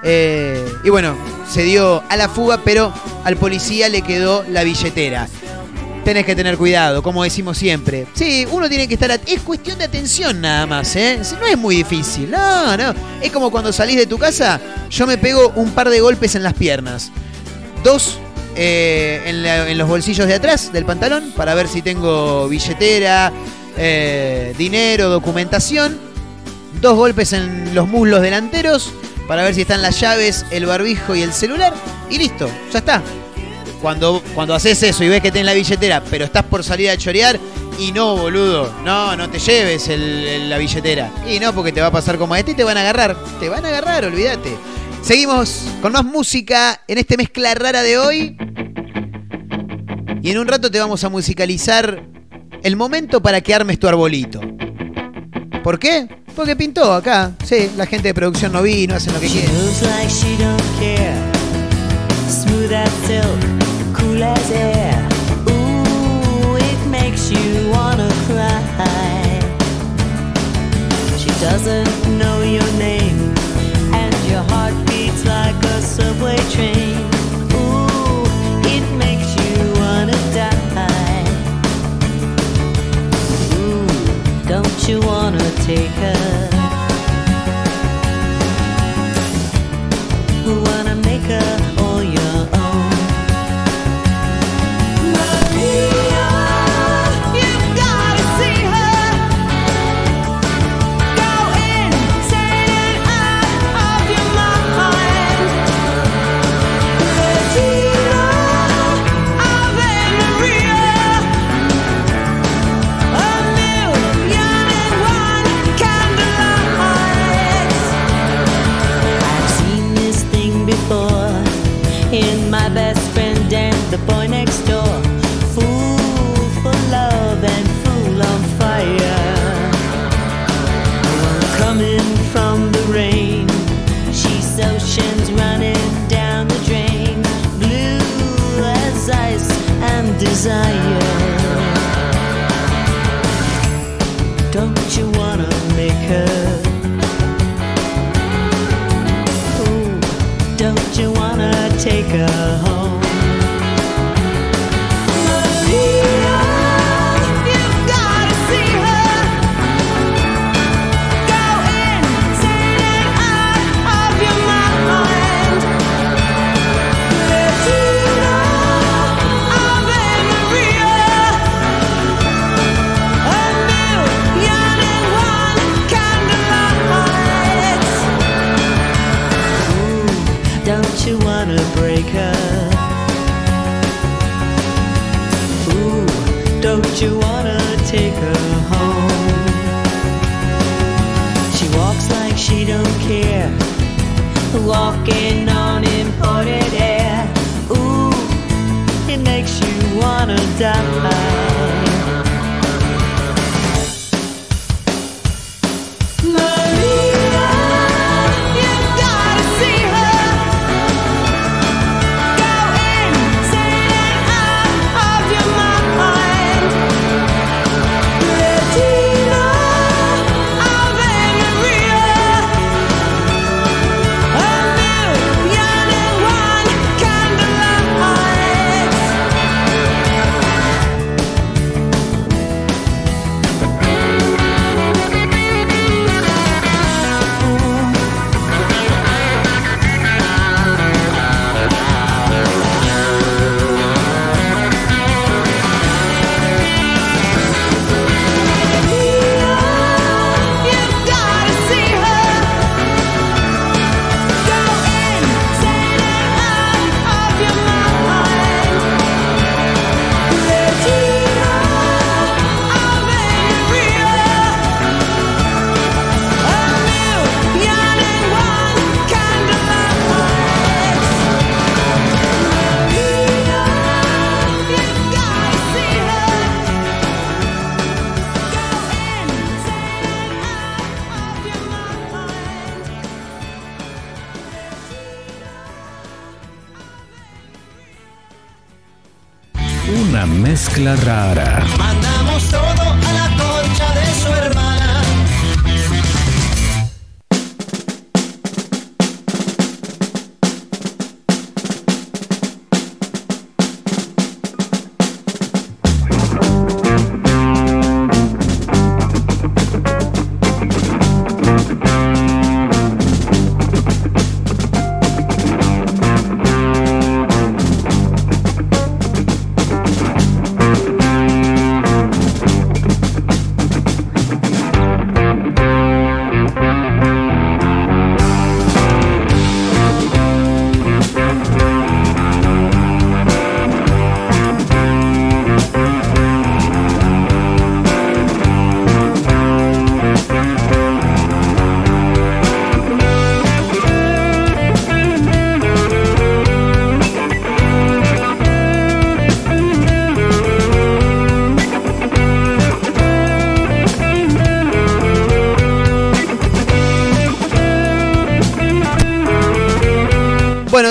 eh, 0.03 0.71
y 0.83 0.89
bueno, 0.89 1.15
se 1.49 1.63
dio 1.63 2.03
a 2.09 2.17
la 2.17 2.29
fuga, 2.29 2.61
pero 2.63 2.93
al 3.23 3.37
policía 3.37 3.89
le 3.89 4.01
quedó 4.01 4.43
la 4.49 4.63
billetera. 4.63 5.27
Tenés 6.05 6.25
que 6.25 6.35
tener 6.37 6.57
cuidado, 6.57 7.03
como 7.03 7.23
decimos 7.23 7.57
siempre. 7.57 8.07
Sí, 8.13 8.47
uno 8.49 8.69
tiene 8.69 8.87
que 8.87 8.93
estar... 8.93 9.11
Es 9.25 9.41
cuestión 9.41 9.77
de 9.77 9.83
atención 9.85 10.39
nada 10.39 10.65
más, 10.65 10.95
¿eh? 10.95 11.19
No 11.37 11.45
es 11.45 11.57
muy 11.57 11.75
difícil, 11.75 12.31
no, 12.31 12.77
no. 12.77 12.93
Es 13.21 13.29
como 13.31 13.51
cuando 13.51 13.73
salís 13.73 13.97
de 13.97 14.05
tu 14.05 14.17
casa, 14.17 14.61
yo 14.89 15.05
me 15.05 15.17
pego 15.17 15.51
un 15.57 15.71
par 15.71 15.89
de 15.89 15.99
golpes 15.99 16.35
en 16.35 16.43
las 16.43 16.53
piernas. 16.53 17.11
Dos 17.83 18.19
eh, 18.55 19.21
en, 19.25 19.43
la- 19.43 19.69
en 19.69 19.77
los 19.77 19.89
bolsillos 19.89 20.27
de 20.27 20.35
atrás 20.35 20.71
del 20.71 20.85
pantalón 20.85 21.33
para 21.35 21.53
ver 21.55 21.67
si 21.67 21.81
tengo 21.81 22.47
billetera, 22.47 23.33
eh, 23.77 24.55
dinero, 24.57 25.09
documentación. 25.09 25.97
Dos 26.79 26.95
golpes 26.95 27.33
en 27.33 27.75
los 27.75 27.85
muslos 27.87 28.21
delanteros 28.21 28.93
para 29.27 29.43
ver 29.43 29.53
si 29.53 29.61
están 29.61 29.81
las 29.81 29.99
llaves, 29.99 30.45
el 30.51 30.65
barbijo 30.65 31.15
y 31.15 31.21
el 31.21 31.33
celular. 31.33 31.73
Y 32.09 32.17
listo, 32.17 32.49
ya 32.71 32.79
está. 32.79 33.03
Cuando, 33.81 34.23
cuando 34.33 34.55
haces 34.55 34.81
eso 34.81 35.03
y 35.03 35.09
ves 35.09 35.21
que 35.21 35.31
tenés 35.31 35.45
la 35.45 35.53
billetera, 35.53 36.03
pero 36.09 36.25
estás 36.25 36.43
por 36.43 36.63
salir 36.63 36.89
a 36.89 36.97
chorear, 36.97 37.39
y 37.79 37.91
no, 37.91 38.17
boludo, 38.17 38.73
no, 38.83 39.15
no 39.15 39.29
te 39.29 39.37
lleves 39.37 39.87
la 39.89 40.57
billetera. 40.57 41.11
Y 41.27 41.39
no, 41.39 41.53
porque 41.53 41.71
te 41.71 41.79
va 41.79 41.87
a 41.87 41.91
pasar 41.91 42.17
como 42.17 42.33
a 42.33 42.39
este 42.39 42.51
y 42.51 42.55
te 42.55 42.63
van 42.63 42.77
a 42.77 42.81
agarrar. 42.81 43.15
Te 43.39 43.49
van 43.49 43.65
a 43.65 43.67
agarrar, 43.67 44.05
olvídate. 44.05 44.57
Seguimos 45.03 45.65
con 45.81 45.93
más 45.93 46.03
música 46.03 46.81
en 46.87 46.97
este 46.97 47.17
mezcla 47.17 47.53
rara 47.53 47.83
de 47.83 47.99
hoy. 47.99 48.37
Y 50.23 50.31
en 50.31 50.39
un 50.39 50.47
rato 50.47 50.71
te 50.71 50.79
vamos 50.79 51.03
a 51.03 51.09
musicalizar 51.09 52.03
el 52.63 52.75
momento 52.75 53.21
para 53.21 53.41
que 53.41 53.53
armes 53.53 53.77
tu 53.77 53.87
arbolito. 53.87 54.41
¿Por 55.63 55.77
qué? 55.77 56.07
Porque 56.37 56.55
pintó 56.55 56.93
acá. 56.93 57.31
Sí, 57.43 57.71
la 57.75 57.87
gente 57.87 58.09
de 58.09 58.13
producción 58.13 58.51
no 58.51 58.61
vino, 58.61 58.93
hacen 58.93 59.11
lo 59.11 59.19
que 59.19 59.27
quieren. 59.27 59.51
Moves 59.55 59.81
like 59.81 60.07
she 60.07 60.37
don't 60.37 60.61
care. 60.79 61.17
Smooth 62.29 62.71
as 62.71 62.91
silk, 63.07 63.39
cool 63.97 64.21
as 64.21 64.51
air. 64.51 64.93
Ooh, 65.49 66.55
it 66.57 66.87
makes 66.91 67.31
you 67.31 67.71
wanna 67.71 68.07
cry. 68.27 69.39
She 71.17 71.31
doesn't 71.41 71.89
know 72.19 72.43
your 72.43 72.71
name, 72.77 73.33
and 73.93 74.13
your 74.29 74.43
heart 74.51 74.75
beats 74.85 75.25
like 75.25 75.57
a 75.65 75.81
subway 75.81 76.37
train. 76.51 76.97
Ooh, 77.53 78.27
it 78.63 78.85
makes 78.95 79.33
you 79.41 79.73
wanna 79.81 80.15
die. 80.35 81.25
Ooh, 83.57 83.87
don't 84.47 84.87
you 84.87 84.99
wanna 85.01 85.43
take 85.65 85.89
her? 86.03 86.26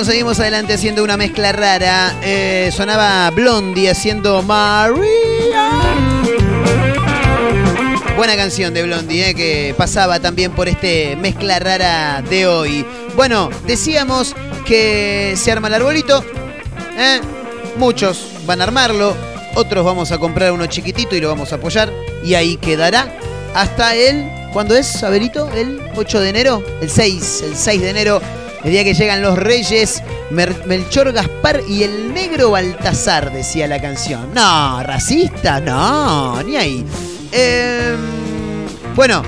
Seguimos 0.06 0.38
adelante 0.38 0.72
haciendo 0.72 1.02
una 1.02 1.16
mezcla 1.16 1.50
rara. 1.50 2.14
Eh, 2.22 2.70
sonaba 2.72 3.28
Blondie 3.32 3.90
haciendo 3.90 4.40
Maria. 4.40 5.02
Buena 8.16 8.36
canción 8.36 8.72
de 8.72 8.84
Blondie, 8.84 9.30
eh, 9.30 9.34
que 9.34 9.74
pasaba 9.76 10.20
también 10.20 10.52
por 10.52 10.68
este 10.68 11.16
mezcla 11.16 11.58
rara 11.58 12.22
de 12.22 12.46
hoy. 12.46 12.86
Bueno, 13.16 13.50
decíamos 13.66 14.36
que 14.64 15.34
se 15.36 15.50
arma 15.50 15.66
el 15.66 15.74
arbolito. 15.74 16.24
¿eh? 16.96 17.20
Muchos 17.76 18.30
van 18.46 18.60
a 18.60 18.64
armarlo, 18.64 19.12
otros 19.56 19.84
vamos 19.84 20.12
a 20.12 20.18
comprar 20.18 20.52
uno 20.52 20.66
chiquitito 20.66 21.16
y 21.16 21.20
lo 21.20 21.30
vamos 21.30 21.50
a 21.52 21.56
apoyar. 21.56 21.92
Y 22.22 22.34
ahí 22.34 22.58
quedará 22.58 23.12
hasta 23.56 23.96
el. 23.96 24.30
¿Cuándo 24.52 24.76
es, 24.76 25.02
Abelito? 25.02 25.50
¿El 25.50 25.80
8 25.96 26.20
de 26.20 26.28
enero? 26.28 26.62
El 26.80 26.90
6, 26.90 27.42
el 27.44 27.56
6 27.56 27.80
de 27.80 27.90
enero. 27.90 28.22
El 28.66 28.72
día 28.72 28.82
que 28.82 28.94
llegan 28.94 29.22
los 29.22 29.38
reyes, 29.38 30.02
Melchor 30.30 31.12
Gaspar 31.12 31.62
y 31.68 31.84
el 31.84 32.12
negro 32.12 32.50
Baltasar, 32.50 33.32
decía 33.32 33.68
la 33.68 33.80
canción. 33.80 34.34
No, 34.34 34.82
racista, 34.82 35.60
no, 35.60 36.42
ni 36.42 36.56
ahí. 36.56 36.84
Em, 37.30 37.96
bueno, 38.96 39.22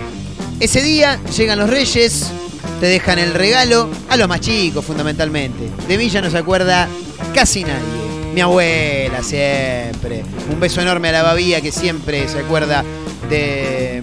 ese 0.58 0.82
día 0.82 1.20
llegan 1.36 1.60
los 1.60 1.70
reyes, 1.70 2.32
te 2.80 2.86
dejan 2.86 3.20
el 3.20 3.32
regalo, 3.32 3.88
a 4.08 4.16
los 4.16 4.26
más 4.26 4.40
chicos 4.40 4.84
fundamentalmente. 4.84 5.70
De 5.86 5.96
mí 5.96 6.08
ya 6.08 6.20
no 6.20 6.30
se 6.30 6.38
acuerda 6.38 6.88
casi 7.32 7.62
nadie. 7.62 8.32
Mi 8.34 8.40
abuela 8.40 9.22
siempre. 9.22 10.24
Un 10.50 10.58
beso 10.58 10.80
enorme 10.80 11.10
a 11.10 11.12
la 11.12 11.22
babía 11.22 11.60
que 11.60 11.70
siempre 11.70 12.26
se 12.26 12.40
acuerda 12.40 12.82
de 13.30 14.02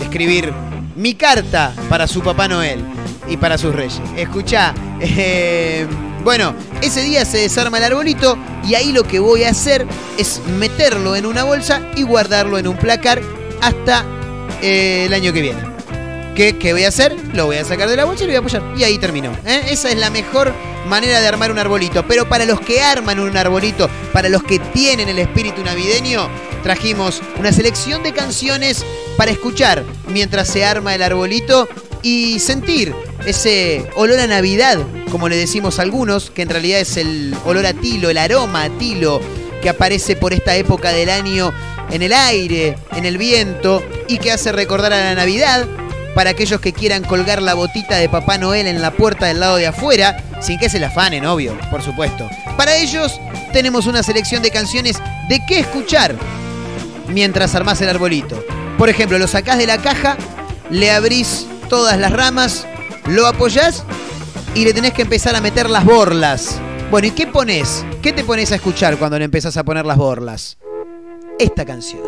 escribir 0.00 0.52
mi 0.94 1.14
carta 1.14 1.74
para 1.88 2.06
su 2.06 2.22
Papá 2.22 2.46
Noel 2.46 2.97
y 3.28 3.36
para 3.36 3.58
sus 3.58 3.74
reyes. 3.74 4.00
Escuchá, 4.16 4.74
eh, 5.00 5.86
bueno, 6.24 6.54
ese 6.82 7.02
día 7.02 7.24
se 7.24 7.38
desarma 7.38 7.78
el 7.78 7.84
arbolito 7.84 8.36
y 8.66 8.74
ahí 8.74 8.92
lo 8.92 9.04
que 9.04 9.18
voy 9.18 9.44
a 9.44 9.50
hacer 9.50 9.86
es 10.18 10.40
meterlo 10.58 11.16
en 11.16 11.26
una 11.26 11.44
bolsa 11.44 11.82
y 11.96 12.02
guardarlo 12.02 12.58
en 12.58 12.68
un 12.68 12.76
placar 12.76 13.20
hasta 13.60 14.04
eh, 14.62 15.04
el 15.06 15.14
año 15.14 15.32
que 15.32 15.42
viene. 15.42 15.78
¿Qué, 16.34 16.56
qué 16.56 16.72
voy 16.72 16.84
a 16.84 16.88
hacer? 16.88 17.16
Lo 17.34 17.46
voy 17.46 17.56
a 17.56 17.64
sacar 17.64 17.88
de 17.88 17.96
la 17.96 18.04
bolsa 18.04 18.22
y 18.22 18.26
lo 18.28 18.32
voy 18.32 18.36
a 18.36 18.38
apoyar. 18.38 18.62
Y 18.76 18.84
ahí 18.84 18.98
terminó. 18.98 19.32
¿eh? 19.44 19.62
Esa 19.70 19.90
es 19.90 19.96
la 19.96 20.08
mejor 20.08 20.52
manera 20.86 21.20
de 21.20 21.26
armar 21.26 21.50
un 21.50 21.58
arbolito. 21.58 22.06
Pero 22.06 22.28
para 22.28 22.44
los 22.44 22.60
que 22.60 22.80
arman 22.80 23.18
un 23.18 23.36
arbolito, 23.36 23.90
para 24.12 24.28
los 24.28 24.44
que 24.44 24.60
tienen 24.60 25.08
el 25.08 25.18
espíritu 25.18 25.64
navideño, 25.64 26.28
trajimos 26.62 27.22
una 27.40 27.52
selección 27.52 28.04
de 28.04 28.12
canciones 28.12 28.84
para 29.16 29.32
escuchar 29.32 29.82
mientras 30.08 30.46
se 30.46 30.64
arma 30.64 30.94
el 30.94 31.02
arbolito 31.02 31.68
y 32.02 32.38
sentir 32.38 32.94
ese 33.26 33.86
olor 33.94 34.20
a 34.20 34.26
Navidad, 34.26 34.78
como 35.10 35.28
le 35.28 35.36
decimos 35.36 35.78
a 35.78 35.82
algunos, 35.82 36.30
que 36.30 36.42
en 36.42 36.48
realidad 36.48 36.80
es 36.80 36.96
el 36.96 37.34
olor 37.44 37.66
a 37.66 37.72
tilo, 37.72 38.10
el 38.10 38.18
aroma 38.18 38.64
a 38.64 38.70
tilo 38.70 39.20
que 39.62 39.68
aparece 39.68 40.16
por 40.16 40.32
esta 40.32 40.54
época 40.56 40.90
del 40.90 41.10
año 41.10 41.52
en 41.90 42.02
el 42.02 42.12
aire, 42.12 42.76
en 42.94 43.04
el 43.04 43.18
viento 43.18 43.82
y 44.06 44.18
que 44.18 44.32
hace 44.32 44.52
recordar 44.52 44.92
a 44.92 45.04
la 45.04 45.14
Navidad 45.14 45.66
para 46.14 46.30
aquellos 46.30 46.60
que 46.60 46.72
quieran 46.72 47.04
colgar 47.04 47.40
la 47.40 47.54
botita 47.54 47.96
de 47.96 48.08
Papá 48.08 48.38
Noel 48.38 48.66
en 48.66 48.82
la 48.82 48.90
puerta 48.90 49.26
del 49.26 49.40
lado 49.40 49.56
de 49.56 49.68
afuera, 49.68 50.22
sin 50.40 50.58
que 50.58 50.68
se 50.68 50.80
la 50.80 50.88
afanen, 50.88 51.26
obvio, 51.26 51.56
por 51.70 51.82
supuesto. 51.82 52.28
Para 52.56 52.76
ellos 52.76 53.20
tenemos 53.52 53.86
una 53.86 54.02
selección 54.02 54.42
de 54.42 54.50
canciones 54.50 54.98
de 55.28 55.40
qué 55.46 55.60
escuchar 55.60 56.16
mientras 57.08 57.54
armás 57.54 57.80
el 57.80 57.88
arbolito. 57.88 58.44
Por 58.76 58.88
ejemplo, 58.88 59.18
lo 59.18 59.26
sacás 59.26 59.58
de 59.58 59.66
la 59.66 59.78
caja, 59.78 60.16
le 60.70 60.90
abrís 60.90 61.46
todas 61.68 61.98
las 61.98 62.12
ramas, 62.12 62.66
lo 63.08 63.26
apoyás 63.26 63.84
y 64.54 64.64
le 64.64 64.74
tenés 64.74 64.92
que 64.92 65.02
empezar 65.02 65.34
a 65.34 65.40
meter 65.40 65.68
las 65.70 65.84
borlas. 65.84 66.60
Bueno, 66.90 67.08
¿y 67.08 67.10
qué 67.10 67.26
pones? 67.26 67.84
¿Qué 68.02 68.12
te 68.12 68.24
pones 68.24 68.52
a 68.52 68.56
escuchar 68.56 68.96
cuando 68.98 69.18
le 69.18 69.24
empezás 69.24 69.56
a 69.56 69.64
poner 69.64 69.84
las 69.86 69.96
borlas? 69.96 70.58
Esta 71.38 71.64
canción. 71.64 72.02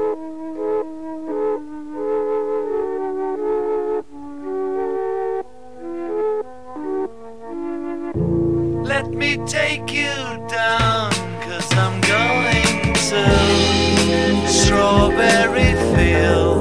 Let 8.85 9.09
me 9.11 9.39
take 9.47 9.93
you 9.93 10.47
down, 10.49 11.11
cause 11.45 11.73
I'm 11.75 12.01
going 12.03 12.95
to 12.95 14.49
Strawberry 14.49 15.75
Fields. 15.95 16.60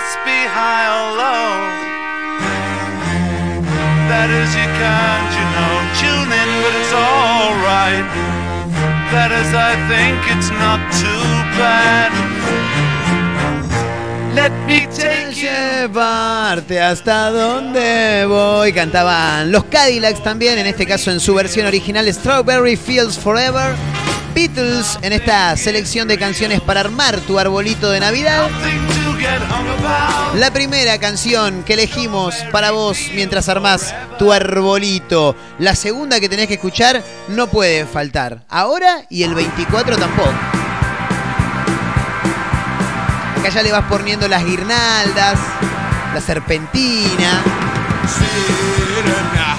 Must 0.00 0.24
be 0.24 0.40
high 0.48 0.86
or 0.96 1.08
low. 1.20 1.52
That 4.08 4.28
is, 4.32 4.50
you 4.56 4.68
can't, 4.80 5.30
you 5.36 5.46
know, 5.54 5.74
tune 6.00 6.30
in, 6.40 6.50
but 6.64 6.72
it's 6.80 6.94
alright. 6.96 8.08
That 9.12 9.30
is, 9.40 9.52
I 9.52 9.76
think 9.92 10.16
it's 10.32 10.50
not 10.56 10.80
too 10.96 11.28
bad. 11.60 12.10
Let 14.34 14.52
me 14.66 14.86
take. 14.86 15.20
Llevarte 15.34 16.80
hasta 16.80 17.30
donde 17.30 18.24
voy. 18.26 18.72
Cantaban 18.72 19.52
los 19.52 19.64
Cadillacs 19.64 20.22
también, 20.22 20.58
en 20.58 20.66
este 20.66 20.86
caso 20.86 21.10
en 21.10 21.20
su 21.20 21.34
versión 21.34 21.66
original 21.66 22.10
Strawberry 22.12 22.76
Fields 22.76 23.18
Forever. 23.18 23.74
Beatles 24.34 24.98
en 25.02 25.12
esta 25.12 25.56
selección 25.56 26.08
de 26.08 26.16
canciones 26.16 26.60
para 26.60 26.80
armar 26.80 27.18
tu 27.20 27.38
arbolito 27.38 27.90
de 27.90 28.00
Navidad. 28.00 28.48
La 30.36 30.50
primera 30.52 30.98
canción 30.98 31.62
que 31.64 31.74
elegimos 31.74 32.34
para 32.52 32.70
vos 32.70 32.98
mientras 33.14 33.48
armás 33.48 33.94
tu 34.18 34.32
arbolito. 34.32 35.36
La 35.58 35.74
segunda 35.74 36.20
que 36.20 36.28
tenés 36.28 36.46
que 36.46 36.54
escuchar 36.54 37.02
no 37.28 37.48
puede 37.48 37.86
faltar. 37.86 38.42
Ahora 38.48 39.04
y 39.08 39.22
el 39.22 39.34
24 39.34 39.96
tampoco. 39.96 40.30
Acá 43.38 43.48
ya 43.48 43.62
le 43.62 43.72
vas 43.72 43.84
poniendo 43.86 44.28
las 44.28 44.44
guirnaldas, 44.44 45.38
la 46.14 46.20
serpentina. 46.20 47.42
Stille 48.06 49.49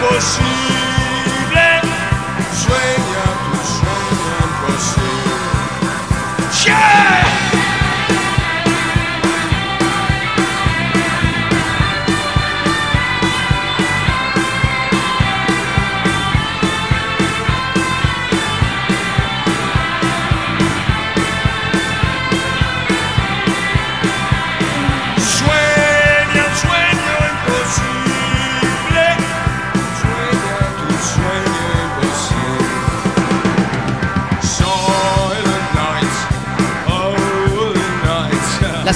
coxinha. 0.00 0.59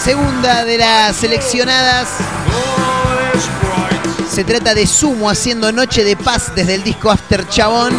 Segunda 0.04 0.66
de 0.66 0.76
las 0.76 1.16
seleccionadas 1.16 2.08
se 4.30 4.44
trata 4.44 4.74
de 4.74 4.86
Sumo 4.86 5.30
haciendo 5.30 5.72
Noche 5.72 6.04
de 6.04 6.14
Paz 6.14 6.52
desde 6.54 6.74
el 6.74 6.84
disco 6.84 7.10
After 7.10 7.48
Chabón. 7.48 7.94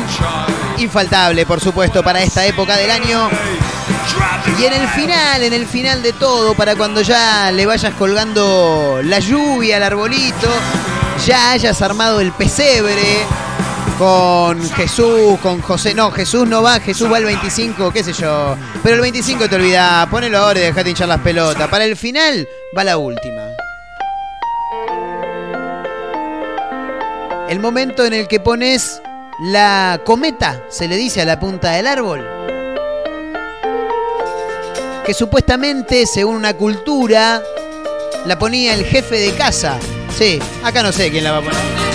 Infaltable, 0.78 1.48
por 1.48 1.60
supuesto, 1.60 2.04
para 2.04 2.22
esta 2.22 2.46
época 2.46 2.76
del 2.76 2.92
año. 2.92 3.28
Y 4.60 4.66
en 4.66 4.74
el 4.74 4.88
final, 4.90 5.42
en 5.42 5.54
el 5.54 5.66
final 5.66 6.04
de 6.04 6.14
todo, 6.14 6.54
para 6.54 6.76
cuando 6.76 7.02
ya 7.02 7.52
le 7.52 7.66
vayas 7.66 7.96
colgando 7.96 9.00
la 9.04 9.18
lluvia 9.18 9.78
al 9.78 9.84
arbolito, 9.84 10.50
ya 11.26 11.52
hayas 11.52 11.82
armado 11.82 12.20
el 12.20 12.34
pesebre 12.34 13.26
con 13.98 14.62
Jesús, 14.74 15.40
con 15.42 15.60
José. 15.62 15.96
No, 15.96 16.12
Jesús 16.12 16.48
no 16.48 16.62
va, 16.62 16.80
Jesús 16.80 17.12
va 17.12 17.18
el 17.18 17.26
25, 17.26 17.92
qué 17.92 18.04
sé 18.04 18.14
yo. 18.14 18.56
Pero 18.86 18.98
el 18.98 19.02
25 19.02 19.50
te 19.50 19.56
olvidás, 19.56 20.08
ponelo 20.10 20.38
ahora 20.38 20.60
y 20.60 20.64
dejate 20.66 20.92
hinchar 20.92 21.08
las 21.08 21.20
pelotas. 21.22 21.68
Para 21.70 21.86
el 21.86 21.96
final 21.96 22.48
va 22.78 22.84
la 22.84 23.00
última. 23.00 23.48
El 27.50 27.60
momento 27.60 28.06
en 28.06 28.14
el 28.14 28.28
que 28.28 28.40
pones 28.40 29.02
la 29.42 30.00
cometa, 30.06 30.62
se 30.70 30.88
le 30.88 30.98
dice 30.98 31.24
a 31.24 31.26
la 31.26 31.40
punta 31.40 31.72
del 31.72 31.88
árbol 31.88 32.24
que 35.04 35.16
supuestamente, 35.16 36.06
según 36.06 36.36
una 36.36 36.54
cultura, 36.54 37.42
la 38.28 38.38
ponía 38.38 38.76
el 38.76 38.86
jefe 38.86 39.18
de 39.18 39.34
casa. 39.34 39.80
Sí, 40.16 40.40
acá 40.64 40.84
no 40.84 40.92
sé 40.92 41.10
quién 41.10 41.24
la 41.24 41.32
va 41.32 41.38
a 41.40 41.42
poner. 41.42 41.95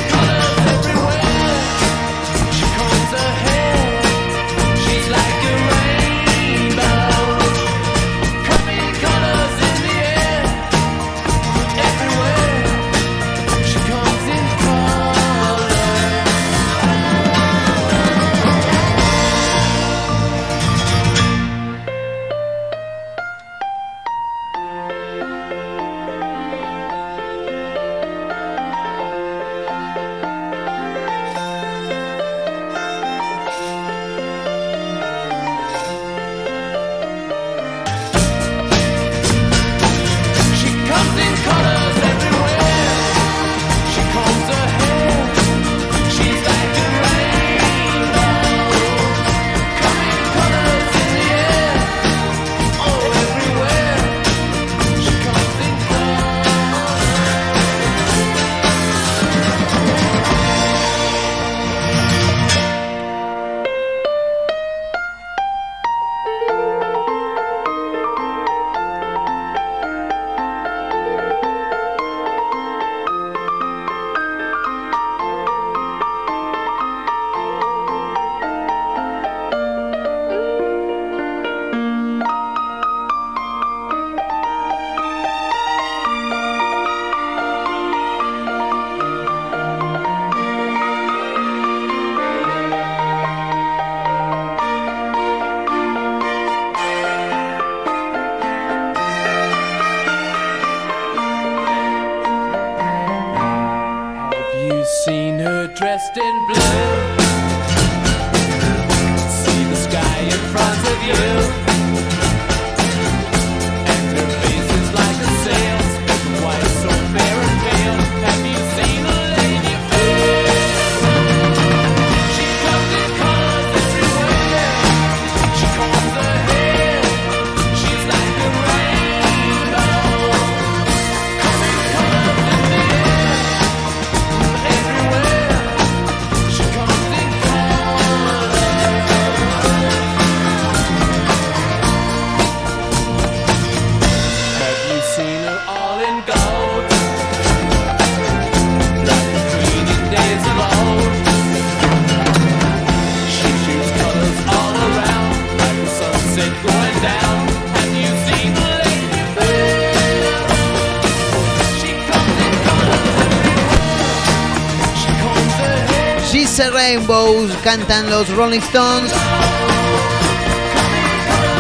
Rainbows 166.69 167.53
cantan 167.65 168.11
los 168.11 168.29
Rolling 168.37 168.61
Stones. 168.61 169.13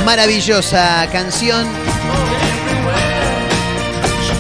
Maravillosa 0.05 1.09
canción. 1.11 1.67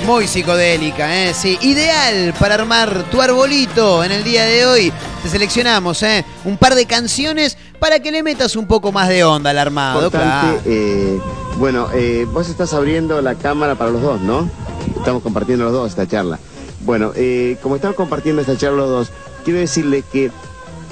Muy 0.07 0.27
psicodélica, 0.27 1.25
¿eh? 1.25 1.33
Sí, 1.33 1.57
ideal 1.63 2.35
para 2.39 2.55
armar 2.55 3.05
tu 3.11 3.23
arbolito 3.23 4.03
en 4.05 4.13
el 4.13 4.25
día 4.25 4.45
de 4.45 4.67
hoy. 4.67 4.93
Te 5.23 5.29
seleccionamos, 5.29 6.03
¿eh? 6.03 6.25
Un 6.45 6.57
par 6.57 6.75
de 6.75 6.85
canciones 6.85 7.57
para 7.79 8.01
que 8.01 8.11
le 8.11 8.23
metas 8.23 8.57
un 8.57 8.67
poco 8.67 8.93
más 8.93 9.09
de 9.09 9.25
onda 9.25 9.51
al 9.51 9.59
armado, 9.59 10.11
claro. 10.11 10.61
eh, 10.67 11.19
bueno, 11.57 11.89
eh, 11.95 12.27
vos 12.31 12.49
estás 12.49 12.75
abriendo 12.75 13.23
la 13.23 13.35
cámara 13.37 13.77
para 13.77 13.91
los 13.91 14.03
dos, 14.03 14.21
¿no? 14.21 14.51
Estamos 14.97 15.23
compartiendo 15.23 15.65
los 15.65 15.73
dos 15.73 15.91
esta 15.91 16.07
charla. 16.07 16.39
Bueno, 16.81 17.13
eh, 17.15 17.57
como 17.63 17.77
estamos 17.77 17.97
compartiendo 17.97 18.41
esta 18.41 18.57
charla 18.57 18.79
los 18.79 18.91
dos, 18.91 19.11
quiero 19.45 19.61
decirle 19.61 20.03
que 20.11 20.31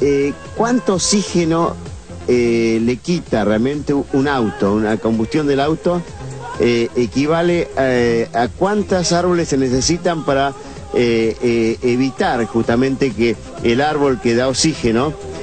eh, 0.01 0.33
cuánto 0.57 0.95
oxígeno 0.95 1.75
eh, 2.31 2.79
le 2.83 2.97
quita 2.97 3.43
realmente 3.43 3.95
un 3.95 4.29
auto, 4.29 4.75
una 4.75 4.99
combustión 4.99 5.47
del 5.47 5.61
auto, 5.61 6.03
eh, 6.61 6.91
equivale 6.95 7.69
eh, 7.79 8.29
a 8.35 8.49
cuántas 8.49 9.13
árboles 9.13 9.49
se 9.49 9.57
necesitan 9.57 10.25
para 10.27 10.53
evitar 10.95 12.45
justamente 12.47 13.13
que 13.13 13.37
el 13.63 13.81
árbol 13.81 14.21
que 14.21 14.35
da 14.35 14.49
oxígeno 14.49 15.13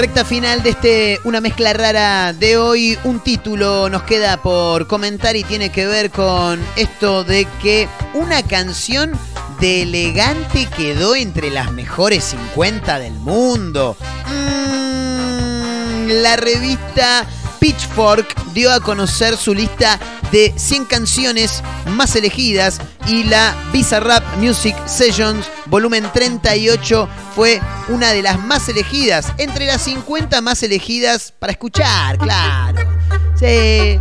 Recta 0.00 0.24
final 0.24 0.62
de 0.62 0.70
este 0.70 1.20
Una 1.24 1.42
mezcla 1.42 1.74
rara 1.74 2.32
de 2.32 2.56
hoy. 2.56 2.98
Un 3.04 3.20
título 3.20 3.90
nos 3.90 4.04
queda 4.04 4.38
por 4.38 4.86
comentar 4.86 5.36
y 5.36 5.44
tiene 5.44 5.70
que 5.70 5.86
ver 5.86 6.10
con 6.10 6.58
esto 6.76 7.22
de 7.22 7.46
que 7.60 7.86
una 8.14 8.42
canción 8.42 9.12
de 9.60 9.82
elegante 9.82 10.66
quedó 10.74 11.14
entre 11.14 11.50
las 11.50 11.70
mejores 11.72 12.24
50 12.24 12.98
del 12.98 13.12
mundo. 13.12 13.94
Mm, 14.26 16.08
la 16.22 16.36
revista 16.36 17.26
Pitchfork 17.58 18.52
dio 18.54 18.72
a 18.72 18.80
conocer 18.80 19.36
su 19.36 19.52
lista 19.52 20.00
de 20.32 20.54
100 20.56 20.86
canciones 20.86 21.62
más 21.84 22.16
elegidas 22.16 22.80
y 23.06 23.24
la 23.24 23.54
Bizarrap 23.70 24.24
Music 24.38 24.74
Sessions 24.86 25.44
volumen 25.66 26.08
38 26.12 27.08
fue 27.40 27.58
una 27.88 28.12
de 28.12 28.20
las 28.20 28.38
más 28.38 28.68
elegidas, 28.68 29.32
entre 29.38 29.64
las 29.64 29.80
50 29.80 30.42
más 30.42 30.62
elegidas 30.62 31.32
para 31.38 31.52
escuchar, 31.52 32.18
claro. 32.18 32.86
Sí. 33.34 33.98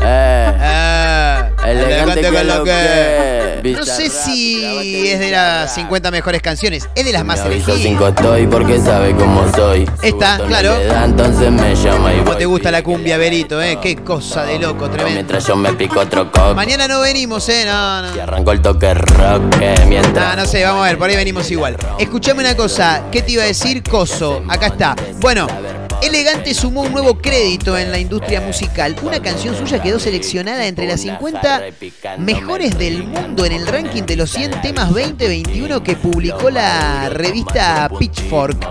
Ah, 0.00 1.48
elegante 1.64 2.20
que 2.20 2.28
con 2.30 2.46
lo 2.46 2.64
que. 2.64 3.42
No 3.76 3.84
sé 3.86 4.10
si 4.10 5.08
es 5.08 5.20
de 5.20 5.30
las 5.30 5.72
50 5.74 6.10
mejores 6.10 6.42
canciones, 6.42 6.88
es 6.94 7.04
de 7.04 7.12
las 7.12 7.24
más 7.24 7.40
elegidas. 7.46 7.80
cinco 7.80 8.08
estoy 8.08 8.46
porque 8.48 8.78
sabe 8.80 9.14
cómo 9.14 9.50
soy. 9.54 9.88
Esta, 10.02 10.38
claro. 10.46 10.74
entonces 11.04 11.50
me 11.50 11.74
llama 11.74 12.12
y 12.12 12.18
¿Cómo 12.18 12.30
voy. 12.32 12.38
te 12.38 12.46
gusta 12.46 12.70
la 12.70 12.82
cumbia, 12.82 13.16
Berito, 13.16 13.62
eh? 13.62 13.78
Qué 13.80 13.96
cosa 13.96 14.44
de 14.44 14.58
loco, 14.58 14.90
tremendo. 14.90 15.14
Mientras 15.14 15.46
yo 15.46 15.56
me 15.56 15.72
pico 15.74 16.00
otro 16.00 16.30
coco. 16.30 16.54
Mañana 16.54 16.88
no 16.88 17.00
venimos, 17.00 17.48
eh, 17.48 17.64
no, 17.64 18.02
no. 18.02 18.16
Y 18.16 18.18
arranco 18.18 18.52
el 18.52 18.60
toque 18.60 18.92
rock 18.94 19.42
eh, 19.60 19.74
mientras. 19.88 20.36
No, 20.36 20.42
no 20.42 20.48
sé, 20.48 20.64
vamos 20.64 20.82
a 20.82 20.88
ver, 20.88 20.98
por 20.98 21.08
ahí 21.08 21.16
venimos 21.16 21.50
igual. 21.50 21.76
Escuchame 21.98 22.40
una 22.40 22.56
cosa, 22.56 22.81
¿qué 23.12 23.22
te 23.22 23.32
iba 23.32 23.44
a 23.44 23.46
decir? 23.46 23.82
Coso, 23.82 24.42
acá 24.48 24.66
está. 24.66 24.96
Bueno, 25.20 25.46
Elegante 26.02 26.52
sumó 26.52 26.82
un 26.82 26.90
nuevo 26.90 27.16
crédito 27.18 27.78
en 27.78 27.92
la 27.92 27.98
industria 27.98 28.40
musical. 28.40 28.96
Una 29.02 29.22
canción 29.22 29.56
suya 29.56 29.80
quedó 29.80 30.00
seleccionada 30.00 30.66
entre 30.66 30.88
las 30.88 31.00
50 31.02 31.62
mejores 32.18 32.76
del 32.76 33.04
mundo 33.04 33.44
en 33.44 33.52
el 33.52 33.68
ranking 33.68 34.02
de 34.02 34.16
los 34.16 34.30
100 34.32 34.62
temas 34.62 34.88
2021 34.88 35.82
que 35.84 35.94
publicó 35.94 36.50
la 36.50 37.08
revista 37.08 37.88
Pitchfork. 37.96 38.66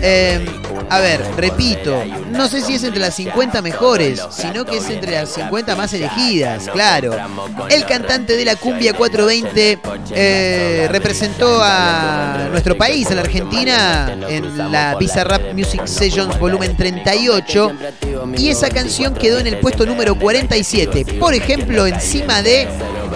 Eh, 0.00 0.46
a 0.88 1.00
ver, 1.00 1.20
repito, 1.36 2.04
no 2.30 2.48
sé 2.48 2.60
si 2.62 2.74
es 2.76 2.84
entre 2.84 3.00
las 3.00 3.16
50 3.16 3.60
mejores, 3.60 4.22
sino 4.30 4.64
que 4.64 4.76
es 4.76 4.88
entre 4.88 5.12
las 5.12 5.30
50 5.30 5.74
más 5.74 5.92
elegidas, 5.92 6.68
claro. 6.68 7.16
El 7.68 7.84
cantante 7.86 8.36
de 8.36 8.44
la 8.44 8.54
cumbia 8.54 8.94
420 8.94 9.78
eh, 10.12 10.88
representó 10.90 11.60
a 11.60 12.48
nuestro 12.52 12.78
país, 12.78 13.10
a 13.10 13.16
la 13.16 13.22
Argentina, 13.22 13.37
en 14.28 14.72
la 14.72 14.96
Bizarrap 14.98 15.54
Music 15.54 15.86
Sessions 15.86 16.38
volumen 16.38 16.76
38 16.76 17.72
y 18.36 18.48
esa 18.48 18.68
canción 18.68 19.14
quedó 19.14 19.38
en 19.38 19.46
el 19.46 19.58
puesto 19.58 19.86
número 19.86 20.18
47, 20.18 21.18
por 21.18 21.34
ejemplo, 21.34 21.86
encima 21.86 22.42
de 22.42 22.68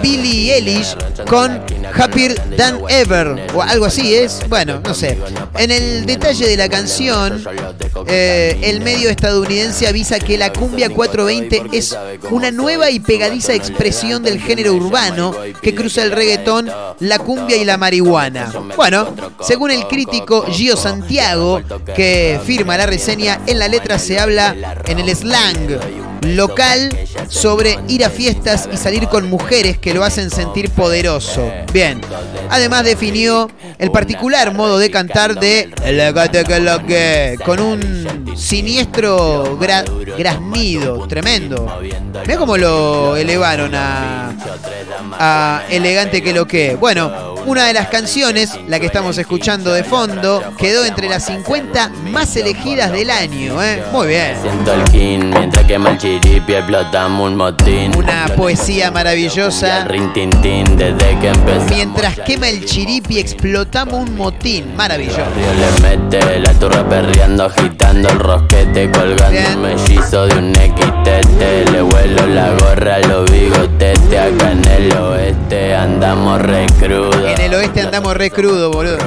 Billie 0.02 0.54
Eilish 0.54 0.96
con 1.28 1.60
Happier 1.94 2.34
Than 2.56 2.80
Ever 2.88 3.46
o 3.54 3.62
algo 3.62 3.86
así 3.86 4.14
es, 4.14 4.40
bueno, 4.48 4.80
no 4.80 4.94
sé. 4.94 5.18
En 5.58 5.70
el 5.70 6.06
detalle 6.06 6.46
de 6.46 6.56
la 6.56 6.68
canción, 6.68 7.42
eh, 8.08 8.58
el 8.62 8.80
medio 8.80 9.10
estadounidense 9.10 9.86
avisa 9.86 10.18
que 10.18 10.36
la 10.38 10.52
cumbia 10.52 10.90
420 10.90 11.76
es 11.76 11.96
una 12.30 12.50
nueva 12.50 12.90
y 12.90 13.00
pegadiza 13.00 13.54
expresión 13.54 14.22
del 14.22 14.40
género 14.40 14.74
urbano 14.74 15.34
que 15.60 15.74
cruza 15.74 16.02
el 16.02 16.10
reggaetón, 16.10 16.70
la 17.00 17.18
cumbia 17.18 17.56
y 17.56 17.64
la 17.64 17.76
marihuana. 17.76 18.52
Bueno, 18.76 19.14
según 19.40 19.70
el 19.70 19.86
crítico 19.86 20.44
Gio 20.46 20.76
Santiago, 20.76 21.60
que 21.94 22.40
firma 22.44 22.76
la 22.76 22.86
reseña, 22.86 23.40
en 23.46 23.58
la 23.58 23.68
letra 23.68 23.98
se 23.98 24.18
habla 24.18 24.56
en 24.86 24.98
el 24.98 25.14
slang 25.14 26.11
local 26.22 26.96
sobre 27.28 27.78
ir 27.88 28.04
a 28.04 28.10
fiestas 28.10 28.68
y 28.72 28.76
salir 28.76 29.08
con 29.08 29.28
mujeres 29.28 29.78
que 29.78 29.92
lo 29.94 30.04
hacen 30.04 30.30
sentir 30.30 30.70
poderoso. 30.70 31.50
Bien. 31.72 32.00
Además 32.50 32.84
definió 32.84 33.50
el 33.78 33.90
particular 33.90 34.52
modo 34.54 34.78
de 34.78 34.90
cantar 34.90 35.38
de 35.38 35.70
Elegante 35.84 36.44
que 36.44 36.60
lo 36.60 36.84
que 36.86 37.36
con 37.44 37.60
un 37.60 38.34
siniestro 38.36 39.58
gra- 39.58 39.84
graznido 40.16 41.06
tremendo. 41.08 41.78
Mira 42.26 42.36
cómo 42.38 42.56
lo 42.56 43.16
elevaron 43.16 43.74
a, 43.74 44.32
a 45.18 45.62
Elegante 45.70 46.22
que 46.22 46.32
lo 46.32 46.46
que. 46.46 46.76
Bueno, 46.76 47.34
una 47.46 47.66
de 47.66 47.72
las 47.72 47.88
canciones, 47.88 48.50
la 48.68 48.78
que 48.78 48.86
estamos 48.86 49.18
escuchando 49.18 49.72
de 49.72 49.82
fondo, 49.84 50.42
quedó 50.58 50.84
entre 50.84 51.08
las 51.08 51.26
50 51.26 51.88
más 52.10 52.36
elegidas 52.36 52.92
del 52.92 53.10
año. 53.10 53.60
¿eh? 53.62 53.82
Muy 53.92 54.06
bien. 54.08 54.36
Siento 56.12 56.28
el 56.28 56.42
kin 56.42 56.52
mientras 56.52 56.60
quema 56.60 56.68
el 56.68 56.84
chiripi 56.84 57.18
explotamos 57.18 57.30
un 57.30 57.36
motín. 57.36 57.96
Una 57.96 58.26
poesía 58.36 58.90
maravillosa. 58.90 59.84
Desde 59.84 61.18
que. 61.20 61.32
Mientras 61.70 62.18
quema 62.20 62.48
el 62.48 62.64
chiripi, 62.64 63.18
explotamos 63.18 64.08
un 64.08 64.16
motín. 64.16 64.76
Maravilloso. 64.76 65.20
Le 65.20 65.82
mete 65.82 66.40
la 66.40 66.52
turra 66.54 66.86
perreando, 66.88 67.44
agitando 67.44 68.08
el 68.08 68.18
rosquete, 68.18 68.90
colgando 68.90 69.40
un 69.54 69.62
mellizo 69.62 70.26
de 70.26 70.38
un 70.38 70.50
equitete. 70.54 71.64
Le 71.70 71.82
vuelo 71.82 72.26
la 72.26 72.50
gorra 72.52 72.98
los 73.00 73.30
bigotetes, 73.30 74.18
acá 74.18 74.52
en 74.52 74.64
el 74.64 74.96
oeste 74.96 75.74
andamos 75.74 76.42
re 76.42 76.66
crudos. 76.78 77.30
En 77.30 77.40
el 77.40 77.54
oeste 77.54 77.80
andamos 77.80 78.16
re 78.16 78.30
crudo, 78.30 78.70
boludo. 78.70 78.98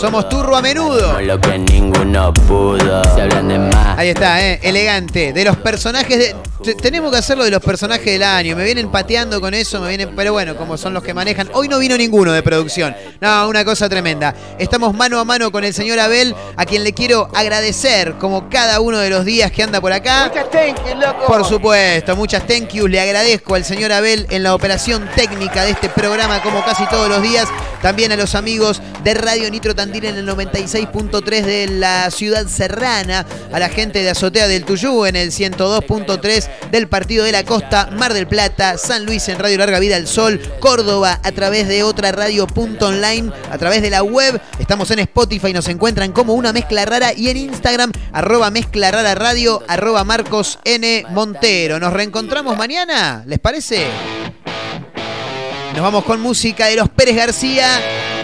Somos 0.00 0.28
turro 0.28 0.56
a 0.56 0.62
menudo. 0.62 1.20
Lo 1.20 1.40
que 1.40 1.58
ninguno 1.58 2.32
pudo. 2.32 3.02
Se 3.14 3.22
hablan 3.22 3.48
de 3.48 3.58
más. 3.58 3.98
Ahí 3.98 4.08
está, 4.08 4.44
¿eh? 4.44 4.60
elegante. 4.62 5.32
De 5.32 5.44
los 5.44 5.56
personajes 5.56 6.18
de. 6.18 6.23
Te- 6.32 6.50
Tenemos 6.72 7.12
que 7.12 7.18
hacerlo 7.18 7.44
de 7.44 7.50
los 7.50 7.62
personajes 7.62 8.06
del 8.06 8.22
año. 8.22 8.56
Me 8.56 8.64
vienen 8.64 8.90
pateando 8.90 9.40
con 9.40 9.52
eso, 9.52 9.80
me 9.80 9.88
vienen. 9.88 10.16
Pero 10.16 10.32
bueno, 10.32 10.56
como 10.56 10.78
son 10.78 10.94
los 10.94 11.02
que 11.02 11.12
manejan. 11.12 11.50
Hoy 11.52 11.68
no 11.68 11.78
vino 11.78 11.96
ninguno 11.96 12.32
de 12.32 12.42
producción. 12.42 12.96
No, 13.20 13.48
una 13.48 13.64
cosa 13.64 13.88
tremenda. 13.88 14.34
Estamos 14.58 14.94
mano 14.94 15.18
a 15.20 15.24
mano 15.24 15.52
con 15.52 15.64
el 15.64 15.74
señor 15.74 16.00
Abel, 16.00 16.34
a 16.56 16.64
quien 16.64 16.82
le 16.84 16.92
quiero 16.92 17.28
agradecer, 17.34 18.14
como 18.18 18.48
cada 18.48 18.80
uno 18.80 18.98
de 18.98 19.10
los 19.10 19.24
días 19.24 19.52
que 19.52 19.62
anda 19.62 19.80
por 19.80 19.92
acá. 19.92 20.28
Muchas 20.28 20.50
thank 20.50 20.76
you, 20.88 20.94
loco. 20.98 21.26
Por 21.26 21.44
supuesto, 21.44 22.16
muchas 22.16 22.46
thank 22.46 22.70
yous. 22.72 22.88
Le 22.88 23.00
agradezco 23.00 23.54
al 23.54 23.64
señor 23.64 23.92
Abel 23.92 24.26
en 24.30 24.42
la 24.42 24.54
operación 24.54 25.08
técnica 25.14 25.64
de 25.64 25.72
este 25.72 25.90
programa, 25.90 26.42
como 26.42 26.64
casi 26.64 26.86
todos 26.88 27.08
los 27.08 27.20
días. 27.20 27.48
También 27.82 28.12
a 28.12 28.16
los 28.16 28.34
amigos 28.34 28.80
de 29.02 29.12
Radio 29.12 29.50
Nitro 29.50 29.74
Tandil 29.74 30.06
en 30.06 30.16
el 30.16 30.26
96.3 30.26 31.42
de 31.42 31.66
la 31.68 32.10
ciudad 32.10 32.46
serrana. 32.46 33.26
A 33.52 33.58
la 33.58 33.68
gente 33.68 34.02
de 34.02 34.08
Azotea 34.08 34.48
del 34.48 34.64
Tuyú 34.64 35.04
en 35.04 35.16
el 35.16 35.30
102.3 35.30 36.48
del 36.70 36.88
Partido 36.88 37.24
de 37.24 37.32
la 37.32 37.44
Costa. 37.44 37.88
Mar 37.92 38.14
del 38.14 38.26
Plata, 38.26 38.78
San 38.78 39.04
Luis 39.06 39.28
en 39.28 39.38
Radio 39.38 39.58
Larga 39.58 39.78
Vida 39.78 39.96
al 39.96 40.06
Sol. 40.06 40.40
Córdoba 40.60 41.20
a 41.22 41.32
través 41.32 41.68
de 41.68 41.82
otra 41.82 42.12
radio.online. 42.12 43.32
A 43.50 43.58
través 43.58 43.82
de 43.82 43.90
la 43.90 44.02
web. 44.02 44.40
Estamos 44.58 44.90
en 44.90 45.00
Spotify. 45.00 45.52
Nos 45.52 45.68
encuentran 45.68 46.12
como 46.12 46.34
una 46.34 46.52
mezcla 46.52 46.84
rara. 46.84 47.12
Y 47.14 47.28
en 47.28 47.36
Instagram, 47.36 47.92
arroba 48.12 48.50
mezcla 48.50 48.90
rara 48.90 49.14
radio, 49.14 49.62
arroba 49.68 50.04
Marcos 50.04 50.58
N. 50.64 51.04
Montero. 51.10 51.78
Nos 51.78 51.92
reencontramos 51.92 52.56
mañana. 52.56 53.22
¿Les 53.26 53.38
parece? 53.38 53.86
Nos 55.74 55.82
vamos 55.82 56.04
con 56.04 56.20
música 56.20 56.66
de 56.66 56.76
los 56.76 56.88
Pérez 56.88 57.16
García 57.16 57.66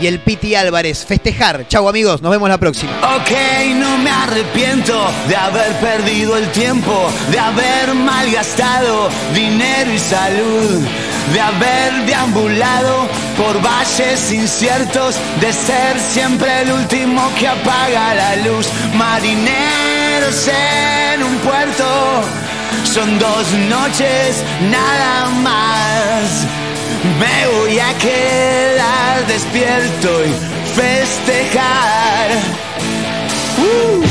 y 0.01 0.07
el 0.07 0.21
Piti 0.21 0.55
Álvarez. 0.55 1.05
Festejar. 1.05 1.67
Chau 1.67 1.89
amigos, 1.89 2.23
nos 2.23 2.31
vemos 2.31 2.49
la 2.49 2.59
próxima. 2.59 2.93
Ok, 3.17 3.33
no 3.75 3.99
me 3.99 4.09
arrepiento 4.09 5.09
de 5.27 5.35
haber 5.35 5.73
perdido 5.81 6.37
el 6.37 6.49
tiempo, 6.53 7.11
de 7.33 7.41
haber 7.41 7.93
malgastado 7.93 9.09
dinero 9.35 9.93
y 9.93 9.99
salud, 9.99 10.87
de 11.33 11.41
haber 11.41 12.07
deambulado 12.07 13.09
por 13.37 13.61
valles 13.61 14.31
inciertos, 14.31 15.17
de 15.41 15.53
ser 15.53 15.99
siempre 15.99 16.63
el 16.63 16.71
último 16.71 17.29
que 17.37 17.49
apaga 17.49 18.15
la 18.15 18.37
luz. 18.37 18.69
Marineros 18.95 20.47
en 20.47 21.25
un 21.25 21.37
puerto, 21.39 22.23
son 22.85 23.19
dos 23.19 23.51
noches 23.69 24.37
nada 24.71 25.29
más. 25.43 26.47
Me 27.03 27.47
voy 27.57 27.79
a 27.79 27.97
quedar 27.99 29.27
despierto 29.27 30.25
y 30.27 30.33
festejar. 30.75 32.31
Uh. 33.57 34.10